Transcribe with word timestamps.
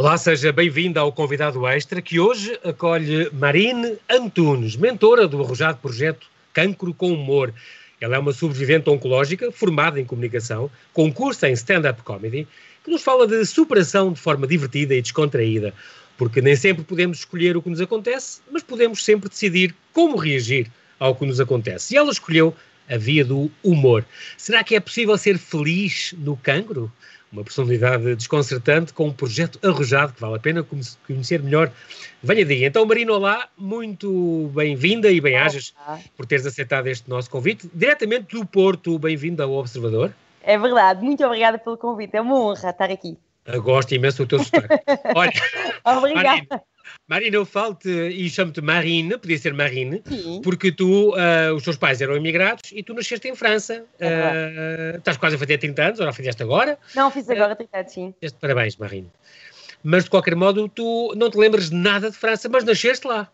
Olá, 0.00 0.16
seja 0.16 0.52
bem-vindo 0.52 1.00
ao 1.00 1.10
convidado 1.10 1.66
extra 1.66 2.00
que 2.00 2.20
hoje 2.20 2.56
acolhe 2.62 3.28
Marine 3.32 3.98
Antunes, 4.08 4.76
mentora 4.76 5.26
do 5.26 5.42
arrojado 5.42 5.78
projeto 5.78 6.24
Cancro 6.52 6.94
com 6.94 7.12
Humor. 7.12 7.52
Ela 8.00 8.14
é 8.14 8.18
uma 8.20 8.32
sobrevivente 8.32 8.88
oncológica 8.88 9.50
formada 9.50 10.00
em 10.00 10.04
comunicação, 10.04 10.70
com 10.92 11.12
curso 11.12 11.44
em 11.46 11.52
stand-up 11.52 12.00
comedy, 12.04 12.46
que 12.84 12.92
nos 12.92 13.02
fala 13.02 13.26
de 13.26 13.44
superação 13.44 14.12
de 14.12 14.20
forma 14.20 14.46
divertida 14.46 14.94
e 14.94 15.02
descontraída, 15.02 15.74
porque 16.16 16.40
nem 16.40 16.54
sempre 16.54 16.84
podemos 16.84 17.18
escolher 17.18 17.56
o 17.56 17.60
que 17.60 17.68
nos 17.68 17.80
acontece, 17.80 18.40
mas 18.52 18.62
podemos 18.62 19.04
sempre 19.04 19.28
decidir 19.28 19.74
como 19.92 20.16
reagir 20.16 20.70
ao 21.00 21.12
que 21.12 21.26
nos 21.26 21.40
acontece. 21.40 21.94
E 21.94 21.96
ela 21.96 22.12
escolheu 22.12 22.54
a 22.88 22.96
via 22.96 23.24
do 23.24 23.50
humor. 23.64 24.04
Será 24.36 24.62
que 24.62 24.76
é 24.76 24.80
possível 24.80 25.18
ser 25.18 25.38
feliz 25.38 26.14
no 26.18 26.36
cancro? 26.36 26.90
Uma 27.32 27.44
personalidade 27.44 28.16
desconcertante 28.16 28.92
com 28.92 29.08
um 29.08 29.12
projeto 29.12 29.58
arrojado 29.66 30.12
que 30.14 30.20
vale 30.20 30.36
a 30.36 30.38
pena 30.38 30.66
conhecer 31.06 31.42
melhor. 31.42 31.70
Venha 32.22 32.44
daí. 32.44 32.64
Então, 32.64 32.84
Marina, 32.86 33.12
olá, 33.12 33.48
muito 33.56 34.50
bem-vinda 34.54 35.10
e 35.10 35.20
bem-ajas 35.20 35.74
por 36.16 36.26
teres 36.26 36.46
aceitado 36.46 36.86
este 36.86 37.08
nosso 37.08 37.30
convite. 37.30 37.70
Diretamente 37.74 38.34
do 38.36 38.46
Porto, 38.46 38.98
bem-vinda 38.98 39.44
ao 39.44 39.52
Observador. 39.52 40.12
É 40.42 40.58
verdade, 40.58 41.04
muito 41.04 41.24
obrigada 41.24 41.58
pelo 41.58 41.76
convite, 41.76 42.16
é 42.16 42.20
uma 42.20 42.40
honra 42.40 42.70
estar 42.70 42.90
aqui. 42.90 43.18
Eu 43.44 43.62
gosto 43.62 43.94
imenso 43.94 44.24
do 44.24 44.28
teu 44.28 44.44
sotaque. 44.44 44.82
Olha, 45.14 45.32
obrigada. 45.84 46.28
Marina, 46.28 46.62
Marina, 47.08 47.36
eu 47.36 47.46
falo-te 47.46 47.88
e 47.88 48.28
chamo-te 48.28 48.60
Marine, 48.60 49.16
podia 49.16 49.38
ser 49.38 49.54
Marine, 49.54 50.02
Sim. 50.06 50.42
porque 50.44 50.70
tu, 50.70 51.14
uh, 51.14 51.54
os 51.56 51.62
teus 51.62 51.78
pais 51.78 52.02
eram 52.02 52.14
imigrados 52.14 52.70
e 52.70 52.82
tu 52.82 52.92
nasceste 52.92 53.26
em 53.26 53.34
França. 53.34 53.86
É 53.98 54.94
uh, 54.94 54.98
estás 54.98 55.16
quase 55.16 55.36
a 55.36 55.38
fazer 55.38 55.56
30 55.56 55.82
anos, 55.82 56.00
ou 56.00 56.04
não 56.04 56.12
fizeste 56.12 56.42
agora? 56.42 56.78
Não, 56.94 57.10
fiz 57.10 57.30
agora 57.30 57.56
30 57.56 57.78
anos, 57.78 57.92
sim. 57.92 58.14
Parabéns, 58.38 58.76
Marine. 58.76 59.10
Mas 59.82 60.04
de 60.04 60.10
qualquer 60.10 60.34
modo, 60.34 60.68
tu 60.68 61.14
não 61.16 61.30
te 61.30 61.38
lembras 61.38 61.70
de 61.70 61.76
nada 61.76 62.10
de 62.10 62.16
França, 62.16 62.46
mas 62.46 62.62
nasceste 62.62 63.06
lá 63.06 63.32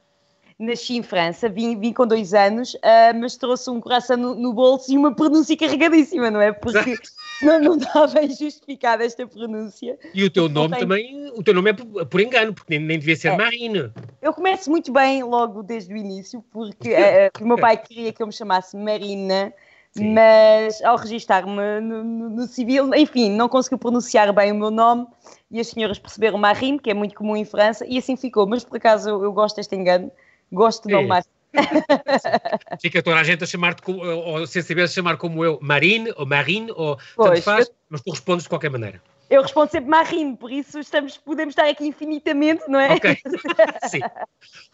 nasci 0.57 0.97
em 0.97 1.03
França, 1.03 1.49
vim, 1.49 1.79
vim 1.81 1.93
com 1.93 2.07
dois 2.07 2.33
anos, 2.33 2.75
uh, 2.75 3.19
mas 3.19 3.37
trouxe 3.37 3.69
um 3.71 3.81
coração 3.81 4.17
no, 4.17 4.35
no, 4.37 4.53
bolso 4.53 4.93
e 4.93 4.97
uma 4.97 5.13
pronúncia 5.13 5.57
carregadíssima, 5.57 6.31
não 6.31 6.41
é? 6.41 6.53
Porque 6.53 6.79
não, 7.43 7.61
não 7.61 7.77
está 7.77 8.07
bem 8.07 8.29
justificada 8.29 9.05
esta 9.05 9.27
pronúncia. 9.27 9.99
E 10.13 10.25
o 10.25 10.31
teu 10.31 10.49
nome 10.49 10.79
também, 10.79 11.31
o 11.35 11.43
teu 11.43 11.55
nome 11.55 11.71
é 11.71 11.73
por, 11.73 12.07
por 12.07 12.21
engano, 12.21 12.55
porque 12.55 12.77
nem, 12.77 12.87
nem 12.87 12.99
devia 12.99 13.17
ser 13.17 13.29
é. 13.29 13.37
Marina. 13.37 13.93
Eu 14.21 14.33
começo 14.33 14.71
muito 14.71 14.93
bem 14.93 15.23
logo 15.23 15.63
desde 15.63 15.93
o 15.93 15.97
início, 15.97 16.45
porque 16.51 16.93
uh, 16.93 17.43
o 17.43 17.47
meu 17.47 17.59
pai 17.59 17.77
queria 17.77 18.13
que 18.13 18.23
eu 18.23 18.27
me 18.27 18.33
chamasse 18.33 18.77
Marina, 18.77 19.53
Sim. 19.93 20.13
mas 20.13 20.83
ao 20.83 20.97
registar-me 20.97 21.81
no, 21.81 22.05
no, 22.05 22.31
no, 22.31 22.47
civil, 22.47 22.95
enfim, 22.95 23.31
não 23.31 23.49
conseguiu 23.49 23.79
pronunciar 23.79 24.33
bem 24.33 24.53
o 24.53 24.55
meu 24.55 24.71
nome 24.71 25.07
e 25.51 25.61
as 25.61 25.69
senhoras 25.69 25.99
perceberam 25.99 26.39
Marine, 26.39 26.79
que 26.79 26.91
é 26.91 26.95
muito 26.95 27.15
comum 27.15 27.37
em 27.37 27.45
França, 27.45 27.85
e 27.87 27.99
assim 27.99 28.17
ficou. 28.17 28.47
Mas 28.47 28.65
por 28.65 28.77
acaso 28.77 29.09
eu, 29.09 29.25
eu 29.25 29.33
gosto 29.33 29.57
deste 29.57 29.75
engano 29.77 30.11
Gosto 30.55 30.87
de 30.87 30.95
é. 30.95 31.07
mais. 31.07 31.27
Fica 32.81 33.03
toda 33.03 33.17
a 33.17 33.25
gente 33.25 33.45
a 33.45 33.47
chamar-te, 33.47 33.83
ou 33.91 34.47
sem 34.47 34.63
saber 34.63 34.89
chamar 34.89 35.17
como 35.17 35.45
eu, 35.45 35.59
Marine 35.63 36.13
ou 36.17 36.27
Marine, 36.27 36.71
ou 36.73 36.99
pois, 37.17 37.31
tanto 37.31 37.43
faz, 37.43 37.69
eu... 37.69 37.75
mas 37.89 38.03
tu 38.03 38.11
respondes 38.11 38.45
de 38.45 38.49
qualquer 38.49 38.71
maneira. 38.71 39.01
Eu 39.31 39.43
respondo 39.43 39.71
sempre 39.71 39.89
Marine, 39.89 40.37
por 40.37 40.53
isso 40.53 40.79
estamos, 40.79 41.17
podemos 41.17 41.53
estar 41.53 41.69
aqui 41.69 41.87
infinitamente, 41.87 42.63
não 42.69 42.79
é? 42.79 42.93
Ok, 42.93 43.17
sim. 43.89 44.01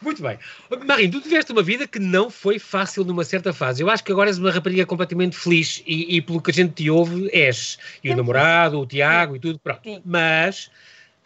Muito 0.02 0.20
bem. 0.22 0.38
Marine, 0.86 1.12
tu 1.12 1.20
tiveste 1.20 1.52
uma 1.52 1.62
vida 1.62 1.86
que 1.86 2.00
não 2.00 2.28
foi 2.28 2.58
fácil 2.58 3.04
numa 3.04 3.24
certa 3.24 3.52
fase. 3.52 3.82
Eu 3.82 3.88
acho 3.88 4.02
que 4.02 4.10
agora 4.10 4.28
és 4.28 4.38
uma 4.38 4.50
rapariga 4.50 4.84
completamente 4.84 5.36
feliz 5.36 5.82
e, 5.86 6.16
e 6.16 6.20
pelo 6.20 6.42
que 6.42 6.50
a 6.50 6.54
gente 6.54 6.74
te 6.74 6.90
ouve, 6.90 7.30
és. 7.32 7.78
E 8.02 8.08
sim, 8.08 8.14
o 8.14 8.16
namorado, 8.16 8.76
sim. 8.76 8.82
o 8.82 8.86
Tiago 8.86 9.36
e 9.36 9.40
tudo, 9.40 9.58
pronto. 9.60 9.82
Sim. 9.84 10.02
Mas 10.04 10.70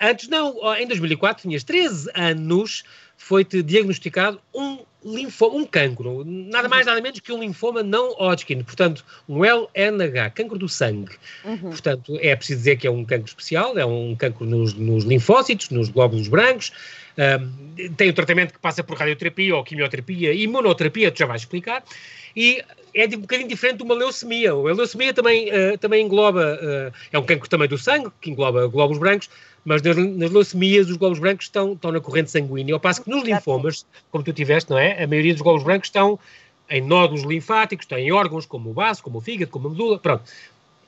antes 0.00 0.28
não, 0.28 0.74
em 0.76 0.86
2004 0.86 1.42
tinhas 1.42 1.64
13 1.64 2.10
anos 2.14 2.84
foi-te 3.16 3.62
diagnosticado 3.62 4.40
um 4.54 4.78
linfoma, 5.04 5.56
um 5.56 5.66
cancro, 5.66 6.24
nada 6.24 6.68
mais 6.68 6.86
nada 6.86 7.00
menos 7.00 7.20
que 7.20 7.30
um 7.30 7.38
linfoma 7.38 7.82
não 7.82 8.12
Hodgkin, 8.18 8.62
portanto, 8.62 9.04
um 9.28 9.44
LNH, 9.44 10.30
cancro 10.30 10.58
do 10.58 10.68
sangue. 10.68 11.12
Uhum. 11.44 11.58
Portanto, 11.58 12.18
é 12.20 12.34
preciso 12.34 12.58
dizer 12.58 12.76
que 12.76 12.86
é 12.86 12.90
um 12.90 13.04
cancro 13.04 13.28
especial, 13.28 13.76
é 13.78 13.84
um 13.84 14.16
cancro 14.16 14.46
nos, 14.46 14.72
nos 14.72 15.04
linfócitos, 15.04 15.68
nos 15.68 15.90
glóbulos 15.90 16.28
brancos, 16.28 16.72
um, 17.16 17.90
tem 17.96 18.08
o 18.08 18.12
tratamento 18.12 18.54
que 18.54 18.58
passa 18.58 18.82
por 18.82 18.96
radioterapia 18.96 19.54
ou 19.54 19.62
quimioterapia, 19.62 20.32
imunoterapia, 20.32 21.12
tu 21.12 21.18
já 21.18 21.26
vais 21.26 21.42
explicar, 21.42 21.84
e 22.34 22.62
é 22.94 23.06
um 23.06 23.20
bocadinho 23.20 23.48
diferente 23.48 23.78
de 23.78 23.82
uma 23.82 23.94
leucemia. 23.94 24.52
A 24.52 24.72
leucemia 24.72 25.12
também, 25.12 25.48
uh, 25.48 25.76
também 25.78 26.04
engloba, 26.04 26.58
uh, 26.60 26.94
é 27.12 27.18
um 27.18 27.24
cancro 27.24 27.48
também 27.48 27.68
do 27.68 27.76
sangue, 27.76 28.10
que 28.20 28.30
engloba 28.30 28.66
glóbulos 28.66 28.98
brancos, 28.98 29.28
mas 29.64 29.82
nas, 29.82 29.96
nas 29.96 30.30
leucemias 30.30 30.88
os 30.88 30.96
glóbulos 30.96 31.18
brancos 31.18 31.46
estão, 31.46 31.72
estão 31.72 31.90
na 31.90 32.00
corrente 32.00 32.30
sanguínea, 32.30 32.74
ao 32.74 32.80
passo 32.80 33.02
que 33.02 33.10
nos 33.10 33.24
linfomas, 33.24 33.86
como 34.10 34.22
tu 34.22 34.32
tiveste, 34.32 34.70
não 34.70 34.78
é? 34.78 35.02
A 35.02 35.06
maioria 35.06 35.32
dos 35.32 35.42
glóbulos 35.42 35.64
brancos 35.64 35.88
estão 35.88 36.18
em 36.68 36.80
nódulos 36.80 37.24
linfáticos, 37.24 37.84
estão 37.84 37.98
em 37.98 38.12
órgãos 38.12 38.46
como 38.46 38.70
o 38.70 38.72
baço, 38.72 39.02
como 39.02 39.18
o 39.18 39.20
fígado, 39.20 39.50
como 39.50 39.68
a 39.68 39.70
medula, 39.70 39.98
pronto. 39.98 40.24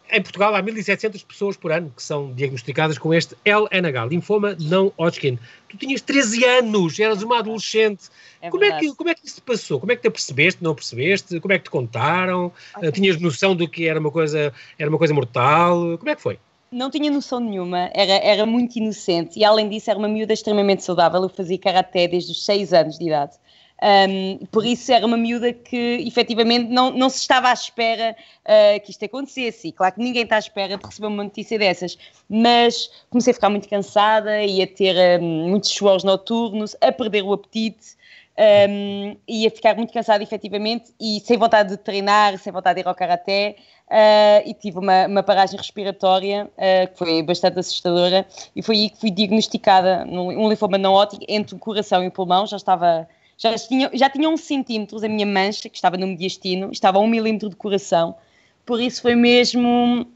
Em 0.09 0.23
Portugal 0.23 0.55
há 0.55 0.63
1.700 0.63 1.25
pessoas 1.27 1.57
por 1.57 1.73
ano 1.73 1.93
que 1.95 2.01
são 2.01 2.33
diagnosticadas 2.33 2.97
com 2.97 3.13
este 3.13 3.37
LNH, 3.45 4.07
linfoma 4.07 4.57
não 4.61 4.93
Hodgkin. 4.97 5.37
Tu 5.69 5.77
tinhas 5.77 6.01
13 6.01 6.45
anos, 6.45 7.01
eras 7.01 7.23
uma 7.23 7.41
adolescente. 7.41 8.05
É 8.41 8.49
como, 8.49 8.65
é 8.65 8.79
que, 8.79 8.95
como 8.95 9.11
é 9.11 9.15
que 9.15 9.27
isso 9.27 9.43
passou? 9.43 9.81
Como 9.81 9.91
é 9.91 9.97
que 9.97 10.03
te 10.03 10.11
percebeste, 10.11 10.63
não 10.63 10.77
percebeste? 10.77 11.41
Como 11.41 11.53
é 11.53 11.59
que 11.59 11.65
te 11.65 11.71
contaram? 11.71 12.53
Okay. 12.77 12.93
Tinhas 12.93 13.21
noção 13.21 13.57
do 13.57 13.69
que 13.69 13.89
era 13.89 13.99
uma 13.99 14.13
coisa, 14.13 14.55
era 14.79 14.89
uma 14.89 14.99
coisa 14.99 15.13
mortal? 15.13 15.99
Como 15.99 16.09
é 16.09 16.15
que 16.15 16.23
foi? 16.23 16.39
Não 16.71 16.91
tinha 16.91 17.11
noção 17.11 17.41
nenhuma, 17.41 17.91
era, 17.95 18.13
era 18.13 18.47
muito 18.47 18.77
inocente 18.77 19.39
e 19.39 19.45
além 19.45 19.69
disso 19.69 19.91
era 19.91 19.99
uma 19.99 20.09
miúda 20.09 20.33
extremamente 20.33 20.83
saudável, 20.83 21.23
eu 21.23 21.29
fazia 21.29 21.59
karaté 21.59 22.09
desde 22.09 22.33
os 22.33 22.45
6 22.45 22.73
anos 22.73 22.99
de 22.99 23.07
idade. 23.07 23.37
Um, 23.83 24.39
por 24.47 24.65
isso 24.65 24.91
era 24.91 25.05
uma 25.05 25.19
miúda 25.19 25.53
que 25.53 26.03
efetivamente 26.07 26.71
não, 26.71 26.91
não 26.91 27.11
se 27.11 27.19
estava 27.19 27.51
à 27.51 27.53
espera 27.53 28.17
uh, 28.45 28.81
que 28.83 28.91
isto 28.91 29.05
acontecesse. 29.05 29.69
E 29.69 29.73
claro 29.73 29.95
que 29.95 30.01
ninguém 30.01 30.23
está 30.23 30.37
à 30.37 30.39
espera 30.39 30.79
de 30.79 30.85
receber 30.85 31.09
uma 31.09 31.25
notícia 31.25 31.59
dessas, 31.59 31.99
mas 32.29 32.91
comecei 33.11 33.33
a 33.33 33.35
ficar 33.35 33.51
muito 33.51 33.69
cansada 33.69 34.43
e 34.43 34.63
a 34.63 34.67
ter 34.67 35.21
um, 35.21 35.51
muitos 35.51 35.71
suores 35.71 36.05
noturnos, 36.05 36.75
a 36.81 36.91
perder 36.91 37.23
o 37.23 37.33
apetite. 37.33 37.97
Um, 38.39 39.17
e 39.27 39.47
a 39.47 39.51
ficar 39.51 39.75
muito 39.77 39.95
cansada 39.95 40.23
efetivamente 40.23 40.93
e 41.01 41.21
sem 41.21 41.39
vontade 41.39 41.71
de 41.71 41.79
treinar, 41.79 42.39
sem 42.39 42.53
vontade 42.53 42.75
de 42.75 42.81
ir 42.83 42.87
ao 42.87 42.95
karaté 42.95 43.57
uh, 43.91 44.49
e 44.49 44.55
tive 44.55 44.79
uma, 44.79 45.07
uma 45.07 45.23
paragem 45.23 45.57
respiratória 45.57 46.51
uh, 46.57 46.93
que 46.93 46.99
foi 46.99 47.23
bastante 47.23 47.59
assustadora 47.59 48.27
e 48.55 48.63
foi 48.63 48.77
aí 48.77 48.91
que 48.91 49.01
fui 49.01 49.11
diagnosticada 49.11 50.05
num, 50.05 50.29
um 50.29 50.49
linfoma 50.49 50.79
não 50.79 50.95
óptico 50.95 51.25
entre 51.29 51.55
o 51.55 51.59
coração 51.59 52.03
e 52.03 52.09
o 52.09 52.11
pulmão, 52.11 52.47
já 52.47 52.57
estava 52.57 53.09
já 53.39 53.55
tinha, 53.55 53.91
já 53.93 54.09
tinha 54.09 54.29
uns 54.29 54.41
centímetros 54.41 55.05
a 55.05 55.09
minha 55.09 55.27
mancha, 55.27 55.69
que 55.69 55.77
estava 55.77 55.99
no 55.99 56.07
mediastino, 56.07 56.71
estava 56.73 56.99
a 56.99 57.01
um 57.03 57.07
milímetro 57.07 57.51
de 57.51 57.57
coração, 57.57 58.17
por 58.65 58.81
isso 58.81 59.03
foi 59.03 59.15
mesmo 59.15 60.07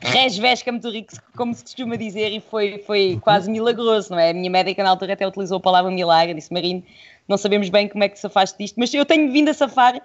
resvesca 0.00 0.70
muito 0.70 0.90
rico, 0.90 1.12
como 1.36 1.54
se 1.54 1.62
costuma 1.62 1.96
dizer, 1.96 2.30
e 2.32 2.40
foi, 2.40 2.78
foi 2.86 3.18
quase 3.22 3.50
milagroso, 3.50 4.10
não 4.10 4.18
é? 4.18 4.30
A 4.30 4.34
minha 4.34 4.50
médica 4.50 4.82
na 4.82 4.90
altura 4.90 5.14
até 5.14 5.26
utilizou 5.26 5.58
a 5.58 5.60
palavra 5.60 5.90
milagre, 5.90 6.34
disse 6.34 6.52
Marino, 6.52 6.82
não 7.26 7.38
sabemos 7.38 7.68
bem 7.70 7.88
como 7.88 8.04
é 8.04 8.08
que 8.08 8.18
se 8.18 8.26
afaste 8.26 8.58
disto, 8.58 8.76
mas 8.78 8.92
eu 8.92 9.04
tenho 9.04 9.32
vindo 9.32 9.48
a 9.48 9.54
safar 9.54 10.00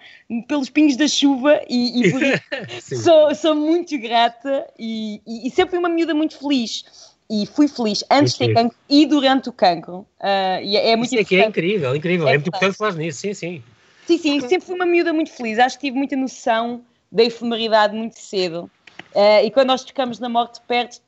pelos 0.47 0.69
pingos 0.69 0.95
da 0.95 1.07
chuva 1.07 1.61
e, 1.69 2.01
e 2.01 2.11
por 2.11 2.21
isso 2.23 2.95
sou, 3.03 3.35
sou 3.35 3.55
muito 3.55 3.97
grata 3.97 4.67
e, 4.77 5.21
e, 5.27 5.47
e, 5.47 5.51
sempre 5.51 5.71
fui 5.71 5.79
uma 5.79 5.89
miúda 5.89 6.13
muito 6.13 6.37
feliz. 6.37 7.09
E 7.31 7.45
fui 7.45 7.67
feliz 7.67 8.03
antes 8.09 8.33
de 8.33 8.39
ter 8.39 8.53
cancro 8.55 8.75
e 8.89 9.05
durante 9.05 9.49
o 9.49 9.53
cancro. 9.53 9.97
Uh, 10.19 10.63
e 10.63 10.75
é, 10.75 10.91
é 10.91 10.95
muito 10.95 11.11
Isso 11.13 11.21
é 11.21 11.23
que 11.23 11.35
é 11.35 11.45
incrível, 11.45 11.95
incrível. 11.95 12.27
É, 12.27 12.31
é 12.31 12.33
muito 12.35 12.47
importante 12.47 12.75
falar 12.75 12.93
nisso, 12.93 13.19
sim, 13.19 13.33
sim. 13.35 13.63
Sim, 14.07 14.17
sim, 14.17 14.39
sempre 14.41 14.61
fui 14.61 14.73
uma 14.73 14.85
miúda 14.87 15.13
muito 15.13 15.31
feliz. 15.31 15.59
Acho 15.59 15.77
que 15.77 15.85
tive 15.85 15.97
muita 15.97 16.15
noção 16.15 16.81
da 17.11 17.23
efemeridade 17.23 17.95
muito 17.95 18.17
cedo. 18.17 18.69
Uh, 19.13 19.45
e 19.45 19.51
quando 19.51 19.67
nós 19.67 19.83
tocamos 19.83 20.19
na 20.19 20.29
morte 20.29 20.61
perto, 20.67 21.01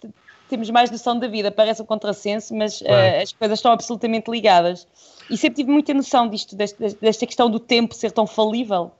temos 0.49 0.69
mais 0.69 0.91
noção 0.91 1.17
da 1.17 1.27
vida. 1.27 1.51
Parece 1.51 1.81
um 1.81 1.85
contrassenso, 1.85 2.53
mas 2.53 2.81
uh, 2.81 3.21
as 3.21 3.31
coisas 3.31 3.59
estão 3.59 3.71
absolutamente 3.71 4.29
ligadas. 4.29 4.87
E 5.29 5.37
sempre 5.37 5.57
tive 5.57 5.71
muita 5.71 5.93
noção 5.93 6.27
disto, 6.27 6.55
desta, 6.55 6.89
desta 7.01 7.25
questão 7.25 7.49
do 7.49 7.59
tempo 7.59 7.95
ser 7.95 8.11
tão 8.11 8.27
falível. 8.27 8.91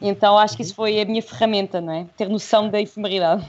Então 0.00 0.38
acho 0.38 0.56
que 0.56 0.62
isso 0.62 0.74
foi 0.74 1.00
a 1.00 1.04
minha 1.04 1.22
ferramenta, 1.22 1.80
não 1.80 1.92
é? 1.92 2.06
Ter 2.16 2.28
noção 2.28 2.68
da 2.68 2.80
efemeridade. 2.80 3.44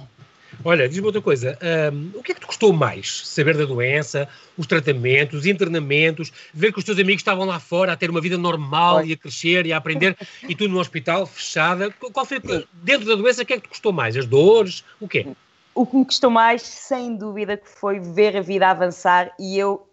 Olha, 0.64 0.90
diz-me 0.90 1.06
outra 1.06 1.22
coisa, 1.22 1.58
um, 1.94 2.20
o 2.20 2.24
que 2.24 2.32
é 2.32 2.36
que 2.36 2.42
te 2.42 2.48
custou 2.48 2.74
mais? 2.74 3.26
Saber 3.26 3.56
da 3.56 3.66
doença, 3.66 4.28
os 4.58 4.68
tratamentos, 4.68 5.40
os 5.40 5.46
internamentos, 5.46 6.32
ver 6.54 6.74
que 6.74 6.80
os 6.80 6.84
teus 6.84 7.00
amigos 7.00 7.22
estavam 7.22 7.46
lá 7.46 7.60
fora 7.60 7.94
a 7.94 7.96
ter 7.96 8.10
uma 8.10 8.20
vida 8.20 8.38
normal 8.38 8.98
Oi. 8.98 9.08
e 9.08 9.14
a 9.14 9.18
crescer 9.18 9.66
e 9.66 9.72
a 9.72 9.78
aprender, 9.78 10.18
e 10.48 10.56
tu 10.56 10.68
no 10.68 10.80
hospital, 10.80 11.26
fechada. 11.26 11.90
Qual 11.92 12.26
foi, 12.26 12.42
dentro 12.74 13.08
da 13.08 13.16
doença, 13.16 13.44
o 13.44 13.46
que 13.46 13.54
é 13.54 13.56
que 13.58 13.64
te 13.64 13.70
custou 13.70 13.94
mais? 13.94 14.18
As 14.18 14.26
dores? 14.26 14.84
O 15.00 15.08
quê? 15.08 15.28
O 15.74 15.86
que 15.86 15.96
me 15.96 16.06
custou 16.06 16.30
mais, 16.30 16.62
sem 16.62 17.16
dúvida, 17.16 17.56
que 17.56 17.70
foi 17.70 18.00
ver 18.00 18.36
a 18.36 18.42
vida 18.42 18.68
avançar 18.68 19.32
e 19.40 19.58
eu 19.58 19.88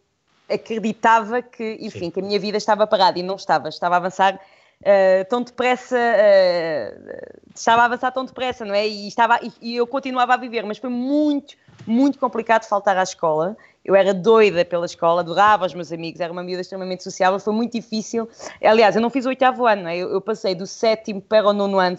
acreditava 0.49 1.43
que, 1.43 1.79
enfim, 1.81 1.99
Sim. 1.99 2.11
que 2.11 2.21
a 2.21 2.23
minha 2.23 2.39
vida 2.39 2.57
estava 2.57 2.87
parada 2.87 3.19
e 3.19 3.23
não 3.23 3.37
estava, 3.37 3.69
estava 3.69 3.95
a 3.95 3.99
avançar 3.99 4.41
uh, 4.82 5.25
tão 5.28 5.43
depressa, 5.43 5.96
uh, 5.96 7.40
estava 7.55 7.82
a 7.82 7.84
avançar 7.87 8.11
tão 8.12 8.25
depressa, 8.25 8.64
não 8.64 8.75
é? 8.75 8.87
E, 8.87 9.08
estava, 9.08 9.38
e, 9.43 9.52
e, 9.61 9.76
eu 9.76 9.87
continuava 9.87 10.34
a 10.34 10.37
viver, 10.37 10.64
mas 10.64 10.78
foi 10.78 10.90
muito, 10.90 11.55
muito 11.87 12.19
complicado 12.19 12.64
faltar 12.64 12.96
à 12.96 13.02
escola. 13.02 13.56
Eu 13.84 13.94
era 13.94 14.12
doida 14.12 14.64
pela 14.64 14.87
escola, 14.87 15.20
adorava 15.20 15.64
os 15.67 15.75
meus 15.75 15.93
amigos, 15.93 16.20
era 16.20 16.32
uma 16.32 16.43
miúda 16.43 16.61
extremamente 16.61 17.05
sociável, 17.05 17.38
foi 17.38 17.55
muito 17.55 17.73
difícil. 17.73 18.28
Aliás, 18.62 18.96
eu 18.96 19.02
não 19.02 19.11
fiz 19.11 19.25
o 19.26 19.28
oitavo 19.28 19.67
ano, 19.67 19.88
é? 19.88 19.96
eu, 19.96 20.11
eu, 20.11 20.20
passei 20.20 20.55
do 20.55 20.67
sétimo 20.67 21.23
para 21.23 21.49
o 21.49 21.52
nono 21.52 21.78
ano, 21.78 21.96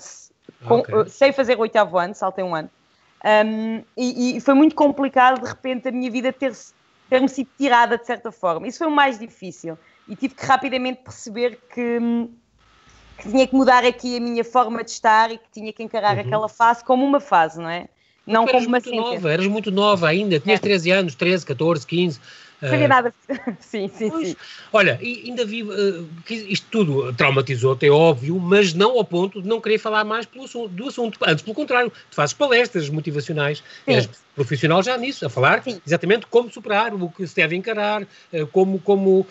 com, 0.68 0.80
okay. 0.80 1.08
sem 1.08 1.32
fazer 1.32 1.58
o 1.58 1.62
oitavo 1.62 1.98
ano, 1.98 2.14
saltei 2.14 2.44
um 2.44 2.54
ano. 2.54 2.70
Um, 3.26 3.84
e, 3.96 4.38
e, 4.38 4.42
foi 4.42 4.54
muito 4.54 4.76
complicado, 4.76 5.42
de 5.42 5.48
repente, 5.48 5.88
a 5.88 5.92
minha 5.92 6.12
vida 6.12 6.32
ter-me 6.32 6.56
ter 7.10 7.30
sido 7.30 7.50
tirada 7.58 7.98
de 7.98 8.06
certa 8.06 8.32
forma. 8.32 8.68
Isso 8.68 8.78
foi 8.78 8.88
o 8.88 8.92
mais 8.92 9.18
difícil. 9.18 9.78
E 10.08 10.16
tive 10.16 10.36
que 10.36 10.46
rapidamente 10.46 11.02
perceber 11.04 11.60
que, 11.74 12.00
que 13.18 13.30
tinha 13.30 13.48
que 13.48 13.56
mudar 13.56 13.84
aqui 13.84 14.18
a 14.18 14.20
minha 14.20 14.44
forma 14.44 14.84
de 14.84 14.92
estar 14.92 15.32
e 15.32 15.38
que 15.38 15.50
tinha 15.52 15.74
que 15.74 15.84
encarar 15.84 16.16
uhum. 16.16 16.22
aquela 16.22 16.50
fase 16.50 16.84
como 16.84 17.06
uma 17.06 17.20
fase, 17.20 17.60
não 17.60 17.70
é? 17.70 17.88
Não 18.26 18.46
como 18.46 18.60
uma 18.60 18.70
muito 18.70 18.92
nova, 18.94 19.32
eras 19.32 19.48
muito 19.48 19.72
nova 19.72 20.08
ainda, 20.10 20.40
tinhas 20.40 20.60
é. 20.60 20.62
13 20.62 20.92
anos, 20.92 21.16
13, 21.16 21.46
14, 21.46 21.88
15. 21.88 22.20
Não 22.62 22.86
uh, 22.86 22.88
nada. 22.88 23.14
sim, 23.60 23.88
sim, 23.88 24.10
pois, 24.10 24.30
sim. 24.30 24.36
Olha, 24.74 25.00
ainda 25.02 25.46
vi. 25.46 25.64
Uh, 25.64 26.10
isto 26.28 26.68
tudo 26.72 27.14
traumatizou-te, 27.14 27.86
é 27.86 27.90
óbvio, 27.90 28.40
mas 28.40 28.74
não 28.74 28.98
ao 28.98 29.06
ponto 29.06 29.42
de 29.42 29.48
não 29.48 29.62
querer 29.62 29.78
falar 29.78 30.04
mais 30.04 30.28
assunto, 30.44 30.68
do 30.70 30.88
assunto. 30.90 31.20
Antes, 31.26 31.44
pelo 31.44 31.56
contrário, 31.56 31.92
tu 32.10 32.16
fazes 32.16 32.34
palestras 32.34 32.90
motivacionais, 32.90 33.64
sim. 33.86 33.94
és 33.94 34.10
profissional 34.36 34.82
já 34.82 34.98
nisso, 34.98 35.26
a 35.26 35.30
falar 35.30 35.64
sim. 35.64 35.80
exatamente 35.86 36.26
como 36.28 36.52
superar, 36.52 36.94
o 36.94 37.10
que 37.10 37.28
se 37.28 37.36
deve 37.36 37.56
encarar, 37.56 38.02
uh, 38.02 38.48
como, 38.52 38.80
como 38.80 39.26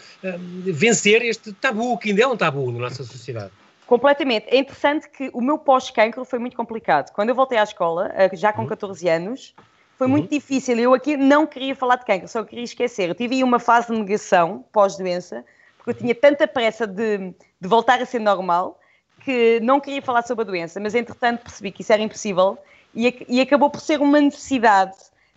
vencer 0.65 1.23
este 1.23 1.53
tabu, 1.53 1.99
que 1.99 2.11
ainda 2.11 2.23
é 2.23 2.27
um 2.27 2.37
tabu 2.37 2.71
na 2.71 2.79
nossa 2.79 3.03
sociedade. 3.03 3.51
Completamente. 3.87 4.47
É 4.49 4.59
interessante 4.59 5.09
que 5.09 5.31
o 5.33 5.41
meu 5.41 5.59
pós-cancro 5.59 6.25
foi 6.25 6.39
muito 6.39 6.57
complicado. 6.57 7.13
Quando 7.13 7.29
eu 7.29 7.35
voltei 7.35 7.57
à 7.57 7.63
escola, 7.63 8.13
já 8.33 8.53
com 8.53 8.67
14 8.67 9.07
uhum. 9.07 9.13
anos, 9.13 9.55
foi 9.97 10.07
muito 10.07 10.25
uhum. 10.25 10.39
difícil. 10.39 10.79
Eu 10.79 10.93
aqui 10.93 11.17
não 11.17 11.47
queria 11.47 11.75
falar 11.75 11.97
de 11.97 12.05
cancro, 12.05 12.29
só 12.29 12.45
queria 12.45 12.65
esquecer. 12.65 13.09
Eu 13.09 13.15
tive 13.15 13.37
aí 13.37 13.45
uma 13.45 13.59
fase 13.59 13.93
de 13.93 13.99
negação 13.99 14.65
pós-doença, 14.73 15.45
porque 15.79 15.91
eu 15.91 15.95
tinha 15.95 16.15
tanta 16.15 16.47
pressa 16.47 16.87
de, 16.87 17.33
de, 17.61 17.69
voltar 17.69 18.01
a 18.01 18.07
ser 18.07 18.19
normal 18.19 18.79
que 19.25 19.59
não 19.61 19.81
queria 19.81 20.03
falar 20.03 20.23
sobre 20.23 20.43
a 20.43 20.47
doença, 20.47 20.79
mas 20.79 20.95
entretanto 20.95 21.43
percebi 21.43 21.73
que 21.73 21.83
isso 21.83 21.93
era 21.93 22.03
impossível 22.03 22.59
e, 22.95 23.25
e 23.29 23.41
acabou 23.41 23.71
por 23.71 23.81
ser 23.81 24.01
uma 24.01 24.21
necessidade, 24.21 24.97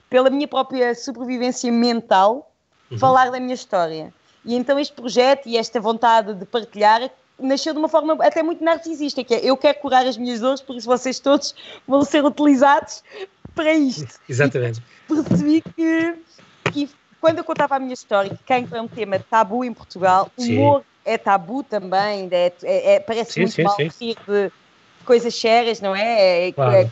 pela 0.10 0.30
minha 0.30 0.48
própria 0.48 0.94
sobrevivência 0.94 1.72
mental, 1.72 2.52
uhum. 2.92 3.00
falar 3.00 3.32
da 3.32 3.40
minha 3.40 3.54
história. 3.54 4.14
E 4.44 4.56
então 4.56 4.78
este 4.78 4.94
projeto 4.94 5.48
e 5.48 5.58
esta 5.58 5.80
vontade 5.80 6.34
de 6.34 6.46
partilhar 6.46 7.10
nasceu 7.40 7.74
de 7.74 7.80
uma 7.80 7.90
forma 7.90 8.18
até 8.22 8.44
muito 8.44 8.64
narcisista, 8.64 9.24
que 9.24 9.34
é 9.34 9.46
eu 9.46 9.58
quero 9.58 9.80
curar 9.80 10.06
as 10.06 10.18
minhas 10.18 10.40
dores, 10.40 10.62
por 10.62 10.76
isso 10.76 10.88
vocês 10.88 11.20
todos 11.20 11.56
vão 11.88 12.04
ser 12.04 12.24
utilizados 12.24 13.04
para 13.56 13.74
isto. 13.74 14.20
Exatamente. 14.28 14.82
E 15.10 15.24
percebi 15.24 15.62
que, 15.62 16.16
que, 16.72 16.90
quando 17.20 17.40
eu 17.40 17.44
contava 17.44 17.76
a 17.76 17.80
minha 17.80 17.94
história, 17.94 18.30
que 18.30 18.44
cancro 18.44 18.76
é 18.76 18.82
um 18.82 18.88
tema 18.88 19.20
tabu 19.20 19.64
em 19.64 19.74
Portugal, 19.74 20.32
o 20.38 20.44
humor 20.44 20.84
é 21.06 21.18
tabu 21.18 21.64
também, 21.64 22.30
é, 22.32 22.54
é, 22.64 22.96
é 22.96 23.00
parece 23.00 23.34
sim, 23.34 23.42
muito 23.42 23.54
sim, 23.54 23.64
mal 23.64 23.76
sim. 23.76 23.90
rir 24.00 24.18
de 24.28 24.52
coisas 25.06 25.34
sérias, 25.34 25.82
não 25.82 25.96
é? 25.96 26.48
É, 26.48 26.52
claro. 26.52 26.92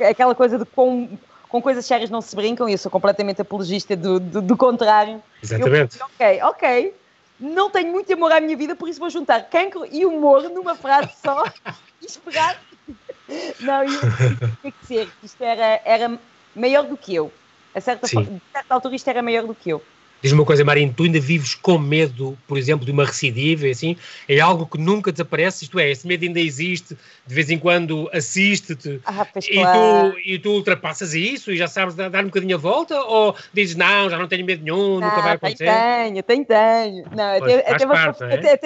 é 0.00 0.08
aquela 0.08 0.34
coisa 0.34 0.58
de 0.58 0.64
com, 0.64 1.08
com 1.48 1.60
coisas 1.60 1.84
sérias 1.84 2.08
não 2.08 2.20
se 2.20 2.34
brincam, 2.34 2.68
e 2.68 2.72
eu 2.72 2.78
sou 2.78 2.90
completamente 2.90 3.42
apologista 3.42 3.94
do, 3.94 4.18
do, 4.18 4.40
do 4.40 4.56
contrário. 4.56 5.22
Exatamente. 5.42 5.98
Eu, 6.00 6.06
ok, 6.06 6.42
ok, 6.42 6.94
não 7.38 7.70
tenho 7.70 7.92
muito 7.92 8.12
amor 8.12 8.32
à 8.32 8.40
minha 8.40 8.56
vida, 8.56 8.74
por 8.74 8.88
isso 8.88 9.00
vou 9.00 9.10
juntar 9.10 9.48
cancro 9.48 9.86
e 9.90 10.04
humor 10.04 10.48
numa 10.50 10.74
frase 10.74 11.10
só 11.22 11.44
e 12.02 12.06
esperar 12.06 12.60
não, 13.60 13.84
e 13.84 13.88
tinha 14.60 14.72
que 14.72 14.86
ser, 14.86 15.08
isto 15.22 15.42
era, 15.44 15.80
era 15.84 16.18
maior 16.56 16.84
do 16.84 16.96
que 16.96 17.14
eu. 17.14 17.30
A 17.74 17.80
certa, 17.80 18.06
a 18.06 18.08
certa 18.08 18.74
altura 18.74 18.96
isto 18.96 19.08
era 19.08 19.22
maior 19.22 19.46
do 19.46 19.54
que 19.54 19.70
eu. 19.70 19.82
Diz-me 20.20 20.40
uma 20.40 20.44
coisa, 20.44 20.64
Marinho, 20.64 20.92
tu 20.92 21.04
ainda 21.04 21.20
vives 21.20 21.54
com 21.54 21.78
medo, 21.78 22.36
por 22.46 22.58
exemplo, 22.58 22.84
de 22.84 22.90
uma 22.90 23.04
recidiva, 23.04 23.68
assim? 23.68 23.96
É 24.28 24.40
algo 24.40 24.66
que 24.66 24.76
nunca 24.76 25.12
desaparece, 25.12 25.64
isto 25.64 25.78
é, 25.78 25.90
esse 25.90 26.06
medo 26.08 26.24
ainda 26.24 26.40
existe, 26.40 26.98
de 27.24 27.34
vez 27.34 27.48
em 27.50 27.58
quando 27.58 28.10
assiste-te 28.12 29.00
ah, 29.04 29.26
e, 29.36 29.62
tu, 29.62 30.18
e 30.24 30.38
tu 30.40 30.50
ultrapassas 30.50 31.14
isso 31.14 31.52
e 31.52 31.56
já 31.56 31.68
sabes 31.68 31.94
dar, 31.94 32.10
dar 32.10 32.22
um 32.24 32.26
bocadinho 32.26 32.56
a 32.56 32.58
volta? 32.58 33.00
Ou 33.00 33.36
dizes, 33.54 33.76
não, 33.76 34.10
já 34.10 34.18
não 34.18 34.26
tenho 34.26 34.44
medo 34.44 34.64
nenhum, 34.64 34.94
nunca 34.94 35.20
vai 35.20 35.34
acontecer? 35.34 35.66
Tenho, 35.66 36.22
tenho, 36.24 36.44
tenho. 36.44 37.04
Não, 37.14 37.38
pois, 37.38 37.84
parte, 37.84 38.18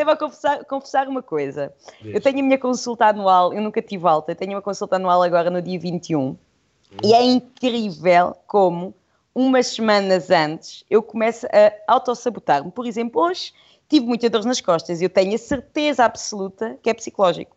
vou, 0.05 0.13
é? 0.13 0.17
confessar, 0.17 0.65
confessar 0.65 1.07
uma 1.07 1.23
coisa. 1.23 1.71
Diz. 2.01 2.15
Eu 2.15 2.21
tenho 2.23 2.39
a 2.39 2.43
minha 2.43 2.59
consulta 2.59 3.07
anual, 3.07 3.53
eu 3.53 3.61
nunca 3.61 3.83
tive 3.83 4.07
alta, 4.07 4.33
eu 4.33 4.37
tenho 4.37 4.53
uma 4.53 4.63
consulta 4.63 4.97
anual 4.97 5.23
agora 5.23 5.51
no 5.51 5.61
dia 5.61 5.79
21 5.79 6.19
hum. 6.19 6.37
e 7.05 7.13
é 7.13 7.23
incrível 7.23 8.35
como 8.47 8.95
umas 9.35 9.69
semanas 9.69 10.31
antes, 10.31 10.85
eu 10.91 11.03
começo 11.03 11.47
a 11.47 11.93
autossabotar-me. 11.93 12.71
Por 12.71 12.87
exemplo, 12.87 13.23
hoje 13.23 13.53
tive 13.89 14.07
muita 14.07 14.29
dor 14.29 14.45
nas 14.45 14.61
costas 14.61 15.01
e 15.01 15.05
eu 15.05 15.11
tenho 15.11 15.35
a 15.35 15.39
certeza 15.39 16.05
absoluta 16.05 16.79
que 16.83 16.91
é 16.91 16.95
psicológico. 16.95 17.57